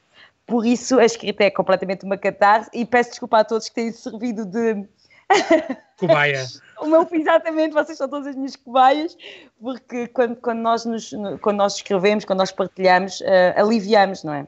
Por 0.45 0.65
isso 0.67 0.99
a 0.99 1.05
escrita 1.05 1.43
é 1.43 1.49
completamente 1.49 2.05
uma 2.05 2.15
catarse 2.15 2.69
e 2.71 2.85
peço 2.85 3.09
desculpa 3.09 3.39
a 3.39 3.43
todos 3.43 3.67
que 3.69 3.73
têm 3.73 3.91
servido 3.91 4.45
de 4.45 4.85
Cobaia. 5.97 6.45
o 6.79 6.85
meu, 6.85 7.07
exatamente, 7.11 7.73
vocês 7.73 7.97
são 7.97 8.07
todas 8.07 8.27
as 8.27 8.35
minhas 8.35 8.55
cobaias, 8.55 9.17
porque 9.59 10.07
quando, 10.09 10.35
quando, 10.35 10.59
nós, 10.59 10.85
nos, 10.85 11.11
quando 11.41 11.57
nós 11.57 11.77
escrevemos, 11.77 12.23
quando 12.23 12.37
nós 12.37 12.51
partilhamos, 12.51 13.21
uh, 13.21 13.25
aliviamos, 13.55 14.23
não 14.23 14.33
é? 14.33 14.47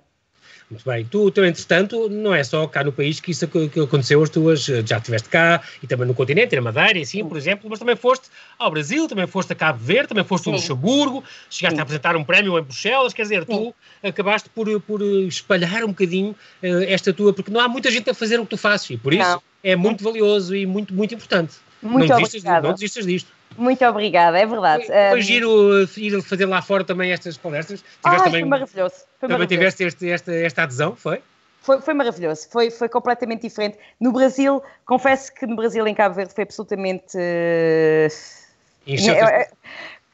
Muito 0.69 0.83
bem. 0.83 1.05
Tu, 1.05 1.31
tu, 1.31 1.45
entretanto, 1.45 2.09
não 2.09 2.35
é 2.35 2.43
só 2.43 2.67
cá 2.67 2.83
no 2.83 2.91
país 2.91 3.21
que 3.21 3.31
isso 3.31 3.47
que 3.47 3.79
aconteceu, 3.79 4.21
as 4.21 4.29
tuas, 4.29 4.65
já 4.65 4.97
estiveste 4.97 5.29
cá 5.29 5.61
e 5.81 5.87
também 5.87 6.05
no 6.05 6.13
continente, 6.13 6.53
na 6.57 6.61
Madeira, 6.61 6.99
assim, 6.99 7.23
por 7.23 7.37
exemplo, 7.37 7.69
mas 7.69 7.79
também 7.79 7.95
foste 7.95 8.27
ao 8.59 8.69
Brasil, 8.69 9.07
também 9.07 9.25
foste 9.25 9.53
a 9.53 9.55
Cabo 9.55 9.79
Verde, 9.79 10.09
também 10.09 10.25
foste 10.25 10.47
ao 10.47 10.53
Luxemburgo, 10.53 11.23
chegaste 11.49 11.79
a 11.79 11.83
apresentar 11.83 12.17
um 12.17 12.23
prémio 12.23 12.59
em 12.59 12.61
Bruxelas, 12.61 13.13
quer 13.13 13.21
dizer, 13.21 13.45
tu 13.45 13.73
acabaste 14.03 14.49
por, 14.49 14.67
por 14.81 15.01
espalhar 15.01 15.85
um 15.85 15.89
bocadinho 15.89 16.31
uh, 16.31 16.83
esta 16.85 17.13
tua, 17.13 17.31
porque 17.31 17.49
não 17.49 17.61
há 17.61 17.69
muita 17.69 17.89
gente 17.89 18.09
a 18.09 18.13
fazer 18.13 18.37
o 18.37 18.43
que 18.43 18.49
tu 18.49 18.57
fazes 18.57 18.89
e 18.89 18.97
por 18.97 19.13
isso 19.13 19.23
não. 19.23 19.41
é 19.63 19.73
muito 19.73 20.03
valioso 20.03 20.53
e 20.53 20.65
muito, 20.65 20.93
muito 20.93 21.13
importante. 21.13 21.55
Muito 21.81 22.09
não 22.09 22.17
desistas, 22.17 22.63
não 22.63 22.73
desistas 22.73 23.05
disto. 23.05 23.36
Muito 23.55 23.85
obrigada, 23.85 24.37
é 24.37 24.45
verdade. 24.45 24.85
Foi, 24.85 24.95
foi 25.09 25.19
um... 25.19 25.21
giro 25.21 25.87
ir 25.97 26.21
fazer 26.21 26.45
lá 26.45 26.61
fora 26.61 26.83
também 26.83 27.11
estas 27.11 27.37
palestras. 27.37 27.83
ah, 28.03 28.17
também, 28.17 28.41
foi 28.41 28.43
maravilhoso. 28.45 28.95
Foi 29.19 29.29
também 29.29 29.37
maravilhoso. 29.37 29.77
tiveste 29.77 29.83
este, 29.83 30.09
esta, 30.09 30.33
esta 30.33 30.63
adesão, 30.63 30.95
foi? 30.95 31.21
Foi, 31.61 31.81
foi, 31.81 31.93
maravilhoso, 31.93 32.47
foi, 32.49 32.71
foi 32.71 32.87
completamente 32.87 33.41
diferente. 33.41 33.77
No 33.99 34.11
Brasil, 34.11 34.63
confesso 34.85 35.33
que 35.33 35.45
no 35.45 35.55
Brasil, 35.55 35.85
em 35.85 35.93
Cabo 35.93 36.15
Verde, 36.15 36.33
foi 36.33 36.43
absolutamente. 36.43 37.17
Uh, 37.17 38.07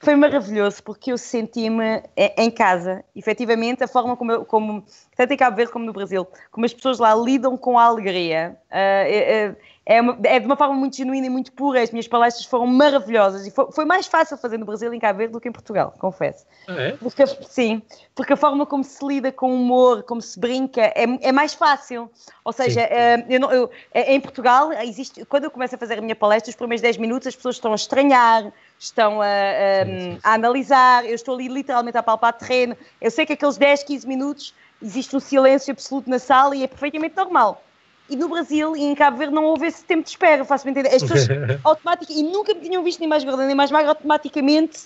foi 0.03 0.15
maravilhoso 0.15 0.83
porque 0.83 1.11
eu 1.11 1.17
senti-me 1.17 2.03
em 2.37 2.51
casa. 2.51 3.03
Efetivamente, 3.15 3.83
a 3.83 3.87
forma 3.87 4.15
como, 4.17 4.31
eu, 4.31 4.45
como, 4.45 4.85
tanto 5.15 5.33
em 5.33 5.37
Cabo 5.37 5.55
Verde 5.55 5.71
como 5.71 5.85
no 5.85 5.93
Brasil, 5.93 6.27
como 6.51 6.65
as 6.65 6.73
pessoas 6.73 6.99
lá 6.99 7.15
lidam 7.15 7.57
com 7.57 7.79
a 7.79 7.85
alegria. 7.85 8.57
Uh, 8.69 9.51
uh, 9.51 9.55
é, 9.85 9.99
uma, 9.99 10.17
é, 10.23 10.39
de 10.39 10.45
uma 10.45 10.55
forma 10.55 10.73
muito 10.75 10.95
genuína 10.95 11.27
e 11.27 11.29
muito 11.29 11.51
pura. 11.51 11.81
As 11.81 11.91
minhas 11.91 12.07
palestras 12.07 12.45
foram 12.45 12.65
maravilhosas 12.67 13.45
e 13.45 13.51
foi, 13.51 13.71
foi 13.71 13.85
mais 13.85 14.07
fácil 14.07 14.37
fazer 14.37 14.57
no 14.57 14.65
Brasil 14.65 14.93
e 14.93 14.97
em 14.97 14.99
Cabo 14.99 15.19
Verde 15.19 15.33
do 15.33 15.41
que 15.41 15.49
em 15.49 15.51
Portugal, 15.51 15.93
confesso. 15.99 16.45
Ah, 16.67 16.81
é? 16.81 16.91
Porque, 16.93 17.25
sim, 17.27 17.81
porque 18.15 18.33
a 18.33 18.37
forma 18.37 18.65
como 18.65 18.83
se 18.83 19.05
lida 19.05 19.31
com 19.31 19.53
humor, 19.53 20.03
como 20.03 20.21
se 20.21 20.39
brinca, 20.39 20.81
é, 20.81 21.03
é 21.21 21.31
mais 21.31 21.53
fácil. 21.53 22.09
Ou 22.45 22.53
seja, 22.53 22.81
é, 22.81 23.25
eu 23.29 23.39
não, 23.39 23.51
eu, 23.51 23.69
é, 23.93 24.13
em 24.13 24.19
Portugal, 24.21 24.71
existe, 24.73 25.25
quando 25.25 25.45
eu 25.45 25.51
começo 25.51 25.75
a 25.75 25.77
fazer 25.77 25.99
a 25.99 26.01
minha 26.01 26.15
palestra, 26.15 26.49
os 26.49 26.55
primeiros 26.55 26.81
10 26.81 26.97
minutos 26.97 27.27
as 27.27 27.35
pessoas 27.35 27.55
estão 27.55 27.73
a 27.73 27.75
estranhar, 27.75 28.53
estão 28.83 29.21
a, 29.21 29.25
a, 29.25 29.85
sim, 29.85 29.99
sim. 29.99 30.19
a 30.23 30.33
analisar, 30.33 31.05
eu 31.05 31.15
estou 31.15 31.35
ali 31.35 31.47
literalmente 31.47 31.97
a 31.97 32.03
palpar 32.03 32.33
terreno. 32.33 32.75
Eu 33.01 33.11
sei 33.11 33.25
que 33.25 33.33
aqueles 33.33 33.57
10, 33.57 33.83
15 33.83 34.07
minutos 34.07 34.53
existe 34.81 35.15
um 35.15 35.19
silêncio 35.19 35.71
absoluto 35.71 36.09
na 36.09 36.19
sala 36.19 36.55
e 36.55 36.63
é 36.63 36.67
perfeitamente 36.67 37.15
normal 37.15 37.63
e 38.09 38.15
no 38.15 38.27
Brasil 38.27 38.75
e 38.75 38.83
em 38.83 38.95
Cabo 38.95 39.17
Verde 39.17 39.33
não 39.33 39.45
houve 39.45 39.67
esse 39.67 39.83
tempo 39.83 40.03
de 40.03 40.09
espera, 40.09 40.43
faço-me 40.43 40.71
entender. 40.71 40.89
As 40.89 41.01
pessoas 41.01 41.27
automaticamente, 41.63 42.19
e 42.19 42.31
nunca 42.31 42.53
me 42.53 42.61
tinham 42.61 42.83
visto 42.83 42.99
nem 42.99 43.07
mais 43.07 43.23
gorda 43.23 43.45
nem 43.45 43.55
mais 43.55 43.71
magra, 43.71 43.89
automaticamente 43.89 44.81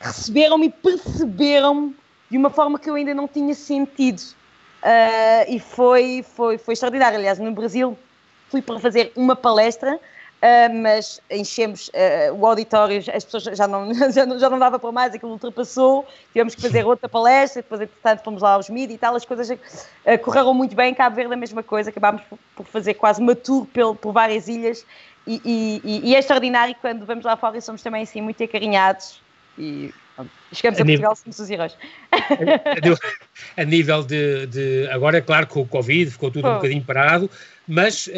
receberam-me 0.00 0.66
e 0.66 0.70
perceberam-me 0.70 1.96
de 2.30 2.36
uma 2.36 2.50
forma 2.50 2.78
que 2.78 2.90
eu 2.90 2.94
ainda 2.94 3.14
não 3.14 3.26
tinha 3.26 3.54
sentido. 3.54 4.20
Uh, 4.82 5.48
e 5.48 5.58
foi, 5.58 6.24
foi, 6.36 6.58
foi 6.58 6.74
extraordinário. 6.74 7.18
Aliás, 7.18 7.38
no 7.38 7.50
Brasil 7.52 7.98
fui 8.48 8.62
para 8.62 8.78
fazer 8.78 9.12
uma 9.16 9.34
palestra 9.34 9.98
Uh, 10.38 10.72
mas 10.82 11.20
enchemos 11.28 11.88
uh, 11.88 12.32
o 12.32 12.46
auditório, 12.46 13.02
as 13.12 13.24
pessoas 13.24 13.56
já 13.56 13.66
não, 13.66 13.92
já 14.12 14.24
não, 14.24 14.38
já 14.38 14.48
não 14.48 14.56
dava 14.58 14.78
para 14.78 14.92
mais, 14.92 15.12
aquilo 15.12 15.32
ultrapassou, 15.32 16.06
tivemos 16.32 16.54
que 16.54 16.62
fazer 16.62 16.86
outra 16.86 17.08
palestra, 17.08 17.60
depois, 17.60 17.80
entretanto, 17.80 18.22
fomos 18.22 18.40
lá 18.40 18.52
aos 18.52 18.70
mídias 18.70 18.94
e 18.94 18.98
tal, 18.98 19.16
as 19.16 19.24
coisas 19.24 19.50
uh, 19.50 19.58
correram 20.22 20.54
muito 20.54 20.76
bem. 20.76 20.94
Cabo 20.94 21.16
Verde, 21.16 21.34
a 21.34 21.36
mesma 21.36 21.62
coisa, 21.62 21.90
acabámos 21.90 22.22
por, 22.54 22.64
fazer 22.66 22.94
quase 22.94 23.20
uma 23.20 23.34
tour 23.34 23.66
por, 23.66 23.96
por 23.96 24.12
várias 24.12 24.46
ilhas. 24.46 24.86
E, 25.26 25.42
e, 25.44 26.10
e, 26.10 26.14
é 26.14 26.18
extraordinário 26.20 26.74
quando 26.80 27.04
vamos 27.04 27.24
lá 27.24 27.36
fora 27.36 27.58
e 27.58 27.60
somos 27.60 27.82
também 27.82 28.04
assim 28.04 28.20
muito 28.20 28.42
acarinhados. 28.42 29.20
E 29.58 29.92
chegamos 30.52 30.78
a, 30.78 30.82
a 30.82 30.86
Portugal, 30.86 31.16
somos 31.16 31.38
os 31.38 31.50
heróis. 31.50 31.76
A, 32.12 33.62
a 33.62 33.64
nível 33.64 34.02
de, 34.02 34.46
de, 34.46 34.88
Agora, 34.90 35.18
é 35.18 35.20
claro 35.20 35.46
que 35.46 35.54
com 35.54 35.60
o 35.60 35.66
Covid 35.66 36.10
ficou 36.10 36.30
tudo 36.30 36.46
oh. 36.46 36.52
um 36.52 36.54
bocadinho 36.54 36.84
parado, 36.84 37.30
mas 37.66 38.06
uh, 38.06 38.10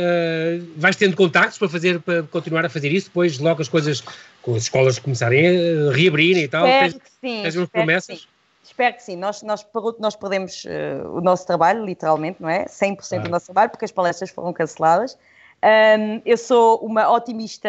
vais 0.76 0.96
tendo 0.96 1.16
contactos 1.16 1.58
para 1.58 1.68
fazer 1.68 2.00
para 2.00 2.22
continuar 2.24 2.64
a 2.64 2.68
fazer 2.68 2.90
isso, 2.90 3.08
depois 3.08 3.38
logo 3.38 3.60
as 3.60 3.68
coisas 3.68 4.02
com 4.42 4.54
as 4.54 4.62
escolas 4.62 4.98
começarem 4.98 5.46
a 5.46 5.92
reabrirem 5.92 6.44
e 6.44 6.48
tal. 6.48 6.66
Espero 6.66 6.92
tens, 6.92 7.02
que 7.02 7.10
sim. 7.20 7.42
Tens 7.42 7.56
umas 7.56 7.68
promessas? 7.68 8.28
Espero 8.62 8.94
que 8.94 9.02
sim. 9.02 9.16
Nós, 9.16 9.42
nós, 9.42 9.66
nós 9.98 10.16
perdemos 10.16 10.64
uh, 10.64 11.08
o 11.08 11.20
nosso 11.20 11.46
trabalho, 11.46 11.84
literalmente, 11.84 12.40
não 12.40 12.48
é? 12.48 12.66
100% 12.66 13.18
ah. 13.18 13.22
do 13.22 13.28
nosso 13.28 13.46
trabalho, 13.46 13.70
porque 13.70 13.84
as 13.84 13.92
palestras 13.92 14.30
foram 14.30 14.52
canceladas. 14.52 15.18
Um, 15.62 16.22
eu 16.24 16.38
sou 16.38 16.78
uma 16.78 17.10
otimista 17.12 17.68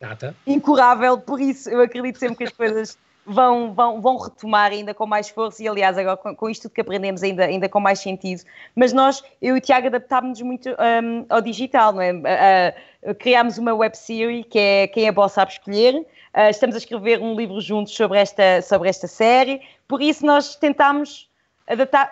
Data. 0.00 0.34
incurável, 0.46 1.18
por 1.18 1.40
isso 1.40 1.68
eu 1.68 1.82
acredito 1.82 2.18
sempre 2.18 2.36
que 2.36 2.44
as 2.44 2.52
coisas 2.52 2.98
vão, 3.28 3.74
vão, 3.74 4.00
vão 4.00 4.16
retomar 4.16 4.72
ainda 4.72 4.94
com 4.94 5.06
mais 5.06 5.28
força 5.28 5.62
e, 5.62 5.68
aliás, 5.68 5.98
agora 5.98 6.16
com, 6.16 6.34
com 6.34 6.48
isto 6.48 6.70
que 6.70 6.80
aprendemos 6.80 7.22
ainda, 7.22 7.44
ainda 7.44 7.68
com 7.68 7.78
mais 7.78 8.00
sentido. 8.00 8.42
Mas 8.74 8.92
nós, 8.92 9.22
eu 9.40 9.54
e 9.54 9.58
o 9.58 9.60
Tiago, 9.60 9.86
adaptámos-nos 9.88 10.42
muito 10.42 10.70
um, 10.70 11.26
ao 11.28 11.40
digital, 11.40 11.92
não 11.92 12.00
é? 12.00 12.12
Uh, 12.12 13.14
criámos 13.14 13.58
uma 13.58 13.74
web 13.74 13.96
series 13.96 14.46
que 14.48 14.58
é 14.58 14.86
Quem 14.88 15.06
é 15.06 15.12
Boss 15.12 15.32
Sabe 15.32 15.52
Escolher. 15.52 15.94
Uh, 15.94 16.50
estamos 16.50 16.74
a 16.74 16.78
escrever 16.78 17.20
um 17.20 17.34
livro 17.34 17.60
juntos 17.60 17.94
sobre 17.94 18.18
esta, 18.18 18.62
sobre 18.62 18.88
esta 18.88 19.06
série, 19.06 19.60
por 19.86 20.00
isso 20.00 20.24
nós 20.24 20.56
tentámos 20.56 21.28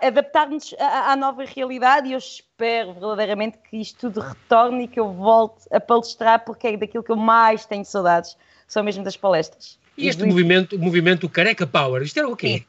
adaptar-nos 0.02 0.74
à, 0.78 1.12
à, 1.12 1.16
nova 1.16 1.42
realidade 1.44 2.08
e 2.08 2.12
eu 2.12 2.18
espero 2.18 2.92
verdadeiramente 2.92 3.56
que 3.58 3.78
isto 3.78 4.00
tudo 4.00 4.20
retorne 4.20 4.84
e 4.84 4.88
que 4.88 5.00
eu 5.00 5.10
volte 5.10 5.66
a 5.72 5.80
palestrar 5.80 6.44
porque 6.44 6.68
é 6.68 6.76
daquilo 6.76 7.02
que 7.02 7.10
eu 7.10 7.16
mais 7.16 7.64
tenho 7.64 7.84
saudades, 7.84 8.36
são 8.66 8.84
mesmo 8.84 9.02
das 9.02 9.16
palestras. 9.16 9.78
E 9.96 10.08
este 10.08 10.24
movimento, 10.24 10.76
o 10.76 10.78
movimento 10.78 11.28
Careca 11.28 11.66
Power, 11.66 12.02
isto 12.02 12.18
era 12.18 12.28
o 12.28 12.36
quê? 12.36 12.64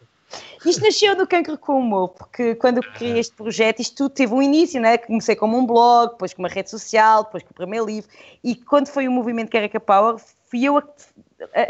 Isto 0.66 0.84
nasceu 0.84 1.16
do 1.16 1.26
Cancro 1.26 1.58
com 1.58 1.80
Humor, 1.80 2.10
porque 2.10 2.56
quando 2.56 2.78
eu 2.78 2.84
criei 2.84 3.14
ah. 3.14 3.20
este 3.20 3.36
projeto, 3.36 3.80
isto 3.80 3.96
tudo 3.96 4.10
teve 4.10 4.34
um 4.34 4.42
início, 4.42 4.82
né? 4.82 4.98
Comecei 4.98 5.36
como 5.36 5.58
um 5.58 5.66
blog, 5.66 6.12
depois 6.12 6.34
com 6.34 6.42
uma 6.42 6.50
rede 6.50 6.70
social, 6.70 7.24
depois 7.24 7.44
com 7.44 7.52
o 7.52 7.54
primeiro 7.54 7.86
livro, 7.86 8.10
e 8.44 8.56
quando 8.56 8.88
foi 8.88 9.08
o 9.08 9.12
movimento 9.12 9.50
Careca 9.50 9.80
Power, 9.80 10.18
fui 10.50 10.64
eu 10.64 10.78
a, 10.78 10.84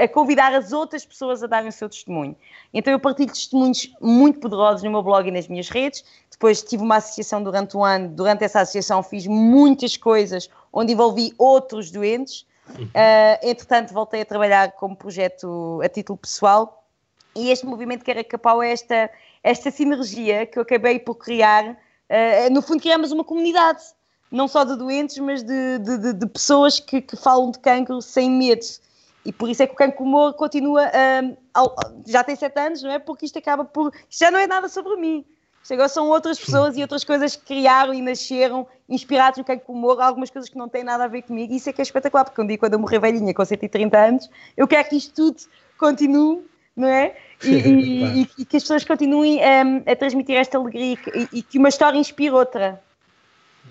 a, 0.03 0.07
convidar 0.07 0.53
as 0.53 0.71
outras 0.71 1.05
pessoas 1.05 1.43
a 1.43 1.47
darem 1.47 1.69
o 1.69 1.71
seu 1.71 1.89
testemunho. 1.89 2.35
Então 2.73 2.91
eu 2.91 2.99
partilho 2.99 3.31
testemunhos 3.31 3.91
muito 4.01 4.39
poderosos 4.39 4.83
no 4.83 4.91
meu 4.91 5.03
blog 5.03 5.27
e 5.27 5.31
nas 5.31 5.47
minhas 5.47 5.69
redes. 5.69 6.03
Depois 6.31 6.63
tive 6.63 6.83
uma 6.83 6.97
associação 6.97 7.43
durante 7.43 7.75
um 7.75 7.83
ano, 7.83 8.09
durante 8.09 8.43
essa 8.43 8.61
associação 8.61 9.03
fiz 9.03 9.27
muitas 9.27 9.97
coisas 9.97 10.49
onde 10.71 10.93
envolvi 10.93 11.33
outros 11.37 11.91
doentes 11.91 12.45
Uh, 12.69 13.39
entretanto, 13.41 13.93
voltei 13.93 14.21
a 14.21 14.25
trabalhar 14.25 14.71
como 14.73 14.95
projeto 14.95 15.79
a 15.83 15.89
título 15.89 16.17
pessoal 16.17 16.85
e 17.35 17.49
este 17.51 17.65
movimento 17.65 18.03
que 18.03 18.11
era 18.11 18.23
Capau 18.23 18.61
é 18.61 18.71
esta, 18.71 19.09
esta 19.43 19.71
sinergia 19.71 20.45
que 20.45 20.57
eu 20.57 20.63
acabei 20.63 20.99
por 20.99 21.15
criar. 21.15 21.71
Uh, 21.71 22.51
no 22.51 22.61
fundo, 22.61 22.81
criamos 22.81 23.11
uma 23.11 23.23
comunidade, 23.23 23.83
não 24.31 24.47
só 24.47 24.63
de 24.63 24.75
doentes, 24.75 25.17
mas 25.19 25.43
de, 25.43 25.79
de, 25.79 25.97
de, 25.97 26.13
de 26.13 26.27
pessoas 26.27 26.79
que, 26.79 27.01
que, 27.01 27.15
falam 27.15 27.51
de 27.51 27.59
cancro 27.59 28.01
sem 28.01 28.29
medo. 28.29 28.65
E 29.25 29.31
por 29.31 29.49
isso 29.49 29.61
é 29.61 29.67
que 29.67 29.73
o 29.73 29.75
cancro 29.75 30.03
humor 30.03 30.33
continua, 30.33 30.87
uh, 30.87 31.37
ao, 31.53 31.75
já 32.05 32.23
tem 32.23 32.35
sete 32.35 32.59
anos, 32.59 32.81
não 32.81 32.91
é? 32.91 32.99
Porque 32.99 33.25
isto 33.25 33.37
acaba 33.37 33.65
por. 33.65 33.93
Isto 34.09 34.19
já 34.19 34.31
não 34.31 34.39
é 34.39 34.47
nada 34.47 34.69
sobre 34.69 34.95
mim 34.95 35.25
Agora 35.73 35.89
são 35.89 36.07
outras 36.07 36.39
pessoas 36.39 36.77
e 36.77 36.81
outras 36.81 37.03
coisas 37.03 37.35
que 37.35 37.45
criaram 37.45 37.93
e 37.93 38.01
nasceram 38.01 38.67
inspirados 38.87 39.37
no 39.37 39.43
que 39.43 39.51
é 39.51 39.57
que 39.57 39.69
humor, 39.69 39.99
algumas 40.01 40.29
coisas 40.29 40.49
que 40.49 40.57
não 40.57 40.69
têm 40.69 40.83
nada 40.83 41.03
a 41.03 41.07
ver 41.07 41.23
comigo. 41.23 41.53
E 41.53 41.57
isso 41.57 41.69
é 41.69 41.73
que 41.73 41.81
é 41.81 41.83
espetacular, 41.83 42.23
porque 42.23 42.41
um 42.41 42.47
dia, 42.47 42.57
quando 42.57 42.73
eu 42.73 42.79
morrer 42.79 42.99
velhinha 42.99 43.33
com 43.33 43.43
130 43.43 43.97
anos, 43.97 44.29
eu 44.55 44.67
quero 44.67 44.87
que 44.87 44.95
isto 44.95 45.13
tudo 45.13 45.37
continue, 45.77 46.41
não 46.75 46.87
é? 46.87 47.15
E, 47.43 47.49
e, 47.49 48.21
e, 48.21 48.29
e 48.39 48.45
que 48.45 48.57
as 48.57 48.63
pessoas 48.63 48.85
continuem 48.85 49.39
um, 49.39 49.83
a 49.85 49.95
transmitir 49.95 50.35
esta 50.37 50.57
alegria 50.57 50.97
e, 51.33 51.41
que 51.41 51.57
uma 51.57 51.69
história 51.69 51.97
inspire 51.97 52.31
outra. 52.31 52.81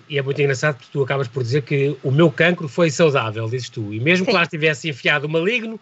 E 0.09 0.17
é 0.17 0.21
muito 0.21 0.39
engraçado 0.39 0.75
porque 0.75 0.91
tu 0.91 1.03
acabas 1.03 1.27
por 1.27 1.43
dizer 1.43 1.63
que 1.63 1.97
o 2.03 2.11
meu 2.11 2.31
cancro 2.31 2.69
foi 2.69 2.89
saudável, 2.89 3.49
dizes 3.49 3.69
tu. 3.69 3.93
E 3.93 3.99
mesmo 3.99 4.25
Sim. 4.25 4.31
que 4.31 4.37
lá 4.37 4.43
estivesse 4.43 4.89
enfiado 4.89 5.25
o 5.25 5.29
maligno, 5.29 5.79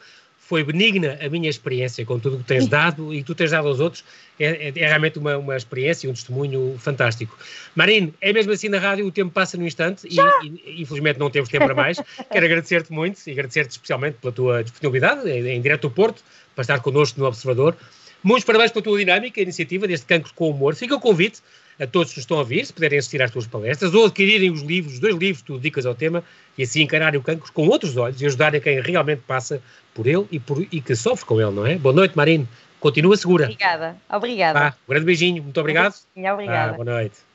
foi 0.47 0.63
benigna 0.63 1.17
a 1.21 1.27
minha 1.27 1.49
experiência 1.49 2.05
com 2.05 2.19
tudo 2.19 2.36
o 2.36 2.39
que 2.39 2.45
tens 2.45 2.67
dado 2.67 3.12
e 3.13 3.17
que 3.17 3.23
tu 3.23 3.34
tens 3.34 3.49
dado 3.49 3.67
aos 3.67 3.79
outros. 3.79 4.03
É, 4.39 4.67
é, 4.67 4.73
é 4.75 4.88
realmente 4.88 5.17
uma, 5.17 5.38
uma 5.38 5.58
experiência, 5.58 6.10
um 6.10 6.13
testemunho 6.13 6.75
fantástico. 6.77 7.36
Marine, 7.73 8.13
é 8.21 8.31
mesmo 8.31 8.51
assim 8.51 8.69
na 8.69 8.77
rádio, 8.77 9.08
o 9.08 9.12
tempo 9.12 9.31
passa 9.31 9.58
no 9.58 9.65
instante 9.65 10.08
e, 10.08 10.15
e, 10.47 10.81
infelizmente 10.81 11.17
não 11.17 11.31
temos 11.31 11.49
tempo 11.49 11.65
para 11.65 11.73
mais. 11.73 11.97
Quero 12.31 12.45
agradecer-te 12.45 12.91
muito 12.91 13.19
e 13.25 13.31
agradecer-te 13.31 13.71
especialmente 13.71 14.17
pela 14.21 14.31
tua 14.31 14.63
disponibilidade 14.63 15.27
em, 15.27 15.47
em 15.47 15.62
direto 15.62 15.84
do 15.84 15.91
Porto 15.91 16.23
para 16.53 16.62
estar 16.62 16.79
connosco 16.79 17.19
no 17.19 17.25
Observador. 17.25 17.75
Muitos 18.21 18.45
parabéns 18.45 18.71
pela 18.71 18.84
tua 18.84 18.99
dinâmica, 18.99 19.41
iniciativa 19.41 19.88
deste 19.88 20.05
Cancro 20.05 20.31
com 20.36 20.51
Humor. 20.51 20.75
Fica 20.75 20.95
o 20.95 20.99
convite 20.99 21.41
a 21.79 21.85
todos 21.85 22.13
que 22.13 22.19
estão 22.19 22.39
a 22.39 22.43
vir, 22.43 22.65
se 22.65 22.73
puderem 22.73 22.97
assistir 22.97 23.21
às 23.21 23.31
tuas 23.31 23.47
palestras, 23.47 23.93
ou 23.93 24.05
adquirirem 24.05 24.51
os 24.51 24.61
livros, 24.61 24.93
os 24.93 24.99
dois 24.99 25.15
livros 25.15 25.41
que 25.41 25.47
tu 25.47 25.57
dedicas 25.57 25.85
ao 25.85 25.95
tema, 25.95 26.23
e 26.57 26.63
assim 26.63 26.81
encararem 26.81 27.19
o 27.19 27.23
cancro 27.23 27.51
com 27.51 27.67
outros 27.67 27.97
olhos 27.97 28.21
e 28.21 28.25
ajudarem 28.25 28.61
quem 28.61 28.81
realmente 28.81 29.21
passa 29.27 29.61
por 29.93 30.07
ele 30.07 30.25
e, 30.31 30.39
por, 30.39 30.65
e 30.71 30.81
que 30.81 30.95
sofre 30.95 31.25
com 31.25 31.41
ele, 31.41 31.51
não 31.51 31.65
é? 31.65 31.75
Boa 31.77 31.93
noite, 31.93 32.15
Marine. 32.15 32.47
Continua 32.79 33.17
segura. 33.17 33.45
Obrigada. 33.45 33.95
Obrigada. 34.09 34.75
um 34.88 34.91
grande 34.91 35.05
beijinho. 35.05 35.43
Muito 35.43 35.59
obrigado. 35.59 35.93
Sim, 35.93 36.29
obrigada. 36.29 36.73
boa 36.73 36.85
noite. 36.85 37.35